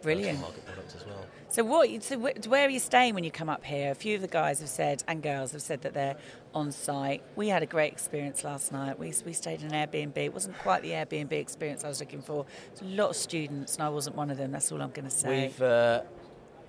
Brilliant. 0.02 0.38
market 0.40 0.66
products 0.66 0.94
as 0.94 1.06
well. 1.06 1.24
So 1.48 1.64
what? 1.64 2.02
So 2.02 2.18
where 2.18 2.66
are 2.66 2.70
you 2.70 2.78
staying 2.78 3.14
when 3.14 3.24
you 3.24 3.30
come 3.30 3.48
up 3.48 3.64
here? 3.64 3.90
A 3.90 3.94
few 3.94 4.16
of 4.16 4.20
the 4.20 4.28
guys 4.28 4.60
have 4.60 4.68
said, 4.68 5.02
and 5.08 5.22
girls 5.22 5.52
have 5.52 5.62
said 5.62 5.80
that 5.80 5.94
they're 5.94 6.16
on 6.54 6.72
site. 6.72 7.22
We 7.36 7.48
had 7.48 7.62
a 7.62 7.66
great 7.66 7.92
experience 7.92 8.44
last 8.44 8.70
night. 8.70 8.98
We 8.98 9.14
we 9.24 9.32
stayed 9.32 9.62
in 9.62 9.72
an 9.72 9.88
Airbnb. 9.88 10.16
It 10.18 10.34
wasn't 10.34 10.58
quite 10.58 10.82
the 10.82 10.90
Airbnb 10.90 11.32
experience 11.32 11.84
I 11.84 11.88
was 11.88 12.00
looking 12.00 12.20
for. 12.20 12.44
There's 12.74 12.82
a 12.92 12.94
lot 12.96 13.10
of 13.10 13.16
students, 13.16 13.76
and 13.76 13.82
I 13.82 13.88
wasn't 13.88 14.16
one 14.16 14.30
of 14.30 14.36
them. 14.36 14.52
That's 14.52 14.70
all 14.72 14.82
I'm 14.82 14.90
going 14.90 15.06
to 15.06 15.10
say. 15.10 15.44
We've 15.44 15.62
uh, 15.62 16.02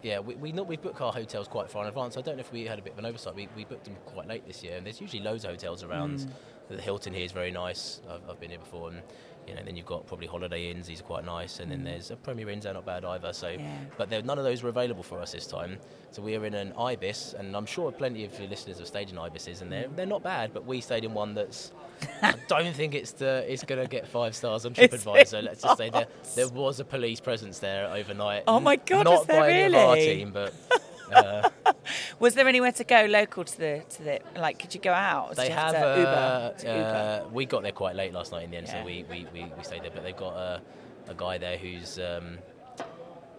yeah, 0.06 0.20
we 0.20 0.36
we, 0.36 0.52
not, 0.52 0.68
we 0.68 0.78
book 0.78 1.02
our 1.02 1.12
hotels 1.12 1.48
quite 1.48 1.68
far 1.68 1.82
in 1.82 1.88
advance. 1.88 2.16
I 2.16 2.22
don't 2.22 2.36
know 2.36 2.42
if 2.42 2.52
we 2.52 2.66
had 2.66 2.78
a 2.78 2.82
bit 2.84 2.94
of 2.94 3.00
an 3.00 3.08
oversight. 3.08 3.34
We, 3.34 3.50
we 3.56 3.66
booked 3.66 3.86
them 3.86 3.96
quite 4.06 4.28
late 4.28 4.46
this 4.46 4.64
year, 4.64 4.78
and 4.78 4.86
there's 4.86 5.02
usually 5.02 5.24
loads 5.24 5.46
of 5.46 5.50
hotels 5.50 5.82
around. 5.84 6.20
Mm. 6.20 6.30
The 6.70 6.80
Hilton 6.80 7.12
here 7.12 7.26
is 7.26 7.32
very 7.32 7.50
nice. 7.50 8.02
I've, 8.08 8.30
I've 8.30 8.40
been 8.40 8.52
here 8.52 8.60
before, 8.60 8.90
and 8.90 9.02
you 9.48 9.54
know, 9.56 9.62
then 9.64 9.76
you've 9.76 9.86
got 9.86 10.06
probably 10.08 10.28
Holiday 10.28 10.70
Inns. 10.72 10.88
These 10.88 11.02
are 11.02 11.04
quite 11.04 11.26
nice, 11.26 11.60
and 11.60 11.72
then 11.72 11.84
there's 11.84 12.12
a 12.12 12.16
Premier 12.16 12.50
Inns. 12.50 12.64
They're 12.64 12.74
not 12.74 12.86
bad 12.86 13.06
either. 13.06 13.32
So, 13.34 13.48
Mm. 13.48 13.60
Yeah. 13.60 13.78
but 13.98 14.10
there, 14.10 14.22
none 14.22 14.38
of 14.38 14.44
those 14.44 14.64
were 14.64 14.70
available 14.70 15.04
for 15.04 15.20
us 15.22 15.32
this 15.32 15.48
time. 15.48 15.78
So 16.12 16.22
we 16.22 16.36
are 16.36 16.46
in 16.46 16.54
an 16.54 16.74
Ibis, 16.80 17.34
and 17.38 17.56
I'm 17.56 17.66
sure 17.66 17.92
plenty 17.92 18.24
of 18.26 18.38
your 18.40 18.48
listeners 18.48 18.78
have 18.80 18.88
stayed 18.88 19.10
in 19.10 19.18
Ibises, 19.18 19.62
and 19.62 19.72
they're 19.72 19.88
they're 19.96 20.06
not 20.06 20.24
bad. 20.24 20.54
But 20.54 20.66
we 20.66 20.82
stayed 20.82 21.04
in 21.04 21.14
one 21.14 21.34
that's 21.36 21.72
I 22.22 22.34
don't 22.48 22.74
think 22.76 22.96
it's 22.96 23.12
the 23.12 23.46
it's 23.52 23.64
going 23.64 23.82
to 23.82 23.88
get 23.90 24.08
five 24.08 24.36
stars 24.36 24.66
on 24.66 24.74
TripAdvisor. 24.76 25.44
Let's 25.44 25.62
just 25.62 25.78
say 25.78 25.90
there 25.90 26.08
there 26.36 26.48
was 26.50 26.80
a 26.80 26.86
police 26.86 27.20
presence 27.20 27.60
there 27.60 27.88
overnight. 27.92 28.44
Oh 28.48 28.60
my 28.60 28.78
God, 28.78 29.04
Not 29.06 29.28
by 29.28 29.52
any 29.52 29.76
of 29.76 29.82
our 29.82 29.96
team, 29.96 30.32
but 30.32 30.54
uh, 31.14 31.50
Was 32.20 32.36
there 32.36 32.48
anywhere 32.48 32.72
to 32.74 32.84
go 32.84 33.06
local 33.10 33.44
to 33.44 33.58
the 33.58 33.84
to 33.90 34.04
the 34.04 34.20
like? 34.36 34.60
Could 34.60 34.74
you 34.74 34.82
go 34.82 34.92
out? 34.94 35.36
They 35.36 35.50
have. 35.50 35.72
to 35.72 35.86
uh, 35.86 35.98
Uber. 35.98 36.56
To 36.60 36.68
Uber? 36.68 37.24
uh, 37.26 37.30
we 37.32 37.46
got 37.46 37.64
there 37.64 37.72
quite 37.72 37.96
late 37.96 38.14
last 38.14 38.32
night 38.32 38.44
in 38.46 38.52
the 38.52 38.58
end, 38.58 38.68
Yeah. 38.68 38.82
so 38.82 38.86
we, 38.86 39.06
we, 39.10 39.28
we, 39.34 39.46
we 39.58 39.64
stayed 39.64 39.84
there. 39.84 39.92
But 39.94 40.04
they've 40.04 40.16
got 40.16 40.34
a, 40.36 40.62
a 41.08 41.14
guy 41.16 41.38
there 41.38 41.58
who's. 41.58 42.00
Um, 42.00 42.40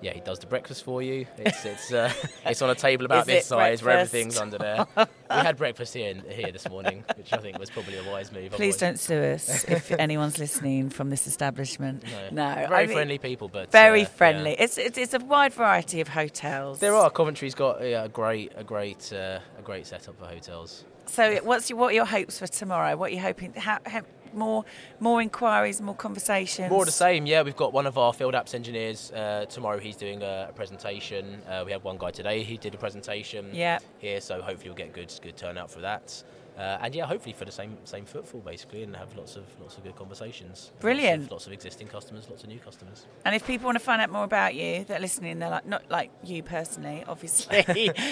yeah, 0.07 0.13
he 0.13 0.21
does 0.21 0.39
the 0.39 0.47
breakfast 0.47 0.85
for 0.85 1.03
you. 1.03 1.27
It's 1.37 1.65
it's 1.65 1.93
uh, 1.93 2.13
it's 2.47 2.63
on 2.63 2.71
a 2.71 2.77
table 2.77 3.07
about 3.07 3.27
this 3.27 3.47
size 3.47 3.83
where 3.83 3.99
everything's 3.99 4.39
under 4.39 4.57
there. 4.57 4.87
we 4.97 5.07
had 5.31 5.57
breakfast 5.57 5.95
here 5.95 6.15
here 6.29 6.53
this 6.53 6.69
morning, 6.69 7.05
which 7.17 7.33
I 7.33 7.39
think 7.39 7.59
was 7.59 7.71
probably 7.71 7.99
a 7.99 8.09
wise 8.09 8.31
move. 8.31 8.53
Please 8.53 8.77
don't 8.77 9.01
sue 9.01 9.21
us 9.21 9.65
if 9.69 9.91
anyone's 9.91 10.39
listening 10.39 10.91
from 10.91 11.11
this 11.11 11.27
establishment. 11.27 12.05
No, 12.31 12.51
No, 12.51 12.55
very 12.69 12.85
I 12.85 12.87
mean- 12.87 12.97
friendly 12.97 13.19
people, 13.19 13.49
but 13.49 13.73
Very 13.73 14.03
uh, 14.03 14.05
yeah. 14.05 14.09
friendly. 14.09 14.53
It's, 14.53 14.79
it's 14.79 14.97
it's 14.97 15.15
a 15.15 15.19
wide 15.19 15.53
variety 15.53 16.01
of 16.01 16.07
hotels. 16.09 16.79
There 16.79 16.95
are. 16.95 17.11
Coventry's 17.11 17.57
got 17.57 17.83
yeah, 17.83 18.05
a 18.05 18.09
great, 18.09 18.53
a 18.55 18.63
great, 18.63 19.13
uh, 19.13 19.41
a 19.59 19.63
great 19.63 19.87
setup 19.89 20.17
for 20.19 20.27
hotels. 20.27 20.85
So, 21.07 21.37
what's 21.43 21.71
your, 21.71 21.79
what 21.79 21.93
are 21.93 21.95
your 21.95 22.05
hopes 22.05 22.39
for 22.39 22.47
tomorrow? 22.47 22.97
What 22.97 23.11
are 23.11 23.15
you 23.15 23.21
hoping? 23.21 23.55
How, 23.55 23.79
how, 23.87 24.03
more 24.35 24.65
more 25.01 25.21
inquiries, 25.23 25.81
more 25.81 25.95
conversations. 25.95 26.71
More 26.71 26.85
the 26.85 26.91
same, 26.91 27.27
yeah. 27.27 27.43
We've 27.43 27.57
got 27.57 27.73
one 27.73 27.87
of 27.87 27.97
our 27.99 28.13
field 28.13 28.35
apps 28.35 28.55
engineers 28.55 29.13
uh, 29.13 29.47
tomorrow. 29.49 29.79
He's 29.79 29.97
doing 29.97 30.23
a, 30.23 30.47
a 30.51 30.53
presentation. 30.53 31.43
Uh, 31.49 31.63
we 31.65 31.73
had 31.73 31.83
one 31.85 31.99
guy 31.99 32.11
today. 32.11 32.43
He 32.43 32.57
did 32.57 32.75
a 32.75 32.79
presentation 32.79 33.51
Yeah. 33.53 33.79
here, 33.99 34.21
so 34.21 34.41
hopefully 34.43 34.71
we'll 34.71 34.77
get 34.77 34.93
good, 34.93 35.13
good 35.23 35.37
turnout 35.37 35.71
for 35.71 35.81
that. 35.81 36.23
Uh, 36.57 36.79
and 36.81 36.95
yeah, 36.95 37.07
hopefully 37.07 37.33
for 37.33 37.45
the 37.45 37.53
same 37.53 37.77
same 37.85 38.05
footfall 38.05 38.41
basically, 38.41 38.83
and 38.83 38.97
have 38.97 39.15
lots 39.17 39.37
of 39.37 39.45
lots 39.61 39.77
of 39.77 39.85
good 39.85 39.97
conversations. 39.97 40.71
Lots 40.73 40.81
Brilliant. 40.81 41.25
of, 41.25 41.33
lots 41.33 41.47
of 41.47 41.53
existing 41.53 41.89
customers, 41.89 42.29
lots 42.31 42.43
of 42.43 42.49
new 42.49 42.59
customers. 42.59 43.07
And 43.25 43.35
if 43.35 43.47
people 43.47 43.67
want 43.67 43.79
to 43.79 43.85
find 43.85 44.01
out 44.01 44.11
more 44.11 44.25
about 44.25 44.55
you, 44.55 44.85
they're 44.85 45.01
listening. 45.01 45.39
They're 45.39 45.51
like 45.51 45.67
not 45.67 45.91
like 45.91 46.11
you 46.25 46.43
personally, 46.43 47.05
obviously. 47.07 47.65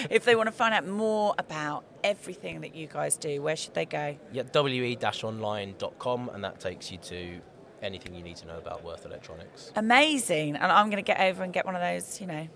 if 0.09 0.25
they 0.25 0.35
want 0.35 0.47
to 0.47 0.51
find 0.51 0.73
out 0.73 0.87
more 0.87 1.33
about 1.37 1.85
everything 2.03 2.61
that 2.61 2.75
you 2.75 2.87
guys 2.87 3.17
do, 3.17 3.41
where 3.41 3.55
should 3.55 3.73
they 3.73 3.85
go? 3.85 4.17
Yeah, 4.31 4.43
we-online.com, 4.53 6.29
and 6.33 6.43
that 6.43 6.59
takes 6.59 6.91
you 6.91 6.97
to 6.99 7.41
anything 7.81 8.15
you 8.15 8.23
need 8.23 8.35
to 8.37 8.47
know 8.47 8.57
about 8.57 8.83
Würth 8.83 9.05
Electronics. 9.05 9.71
Amazing. 9.75 10.55
And 10.55 10.71
I'm 10.71 10.89
going 10.89 11.03
to 11.03 11.07
get 11.07 11.19
over 11.19 11.43
and 11.43 11.53
get 11.53 11.65
one 11.65 11.75
of 11.75 11.81
those, 11.81 12.19
you 12.21 12.27
know, 12.27 12.47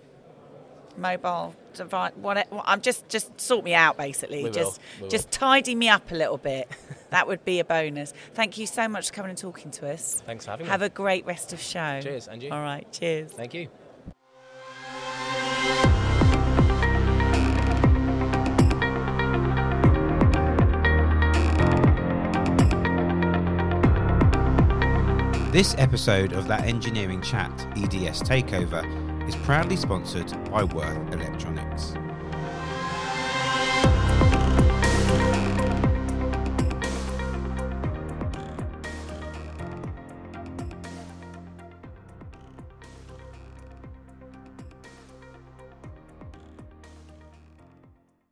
mobile 0.99 1.55
device. 1.73 2.11
What? 2.15 2.47
I'm 2.65 2.81
just 2.81 3.07
just 3.09 3.39
sort 3.39 3.63
me 3.63 3.73
out 3.73 3.97
basically. 3.97 4.39
We 4.39 4.43
will, 4.45 4.51
just 4.51 4.79
will. 4.99 5.09
just 5.09 5.31
tidy 5.31 5.75
me 5.75 5.89
up 5.89 6.11
a 6.11 6.15
little 6.15 6.37
bit. 6.37 6.69
that 7.09 7.27
would 7.27 7.43
be 7.45 7.59
a 7.59 7.65
bonus. 7.65 8.13
Thank 8.33 8.57
you 8.57 8.67
so 8.67 8.87
much 8.87 9.09
for 9.09 9.15
coming 9.15 9.29
and 9.29 9.37
talking 9.37 9.71
to 9.71 9.91
us. 9.91 10.21
Thanks 10.25 10.45
for 10.45 10.51
having 10.51 10.65
Have 10.67 10.81
me. 10.81 10.85
Have 10.85 10.91
a 10.91 10.93
great 10.93 11.25
rest 11.25 11.53
of 11.53 11.59
show. 11.59 11.99
Cheers, 12.01 12.27
and 12.27 12.43
you. 12.43 12.51
All 12.51 12.61
right. 12.61 12.91
Cheers. 12.91 13.31
Thank 13.31 13.53
you. 13.53 13.69
This 25.51 25.73
episode 25.79 26.33
of 26.33 26.47
That 26.47 26.65
Engineering 26.65 27.23
Chat 27.23 27.51
EDS 27.75 28.21
Takeover 28.21 29.08
is 29.29 29.35
proudly 29.35 29.75
sponsored 29.75 30.31
by 30.49 30.63
Würth 30.63 31.13
Electronics. 31.13 32.08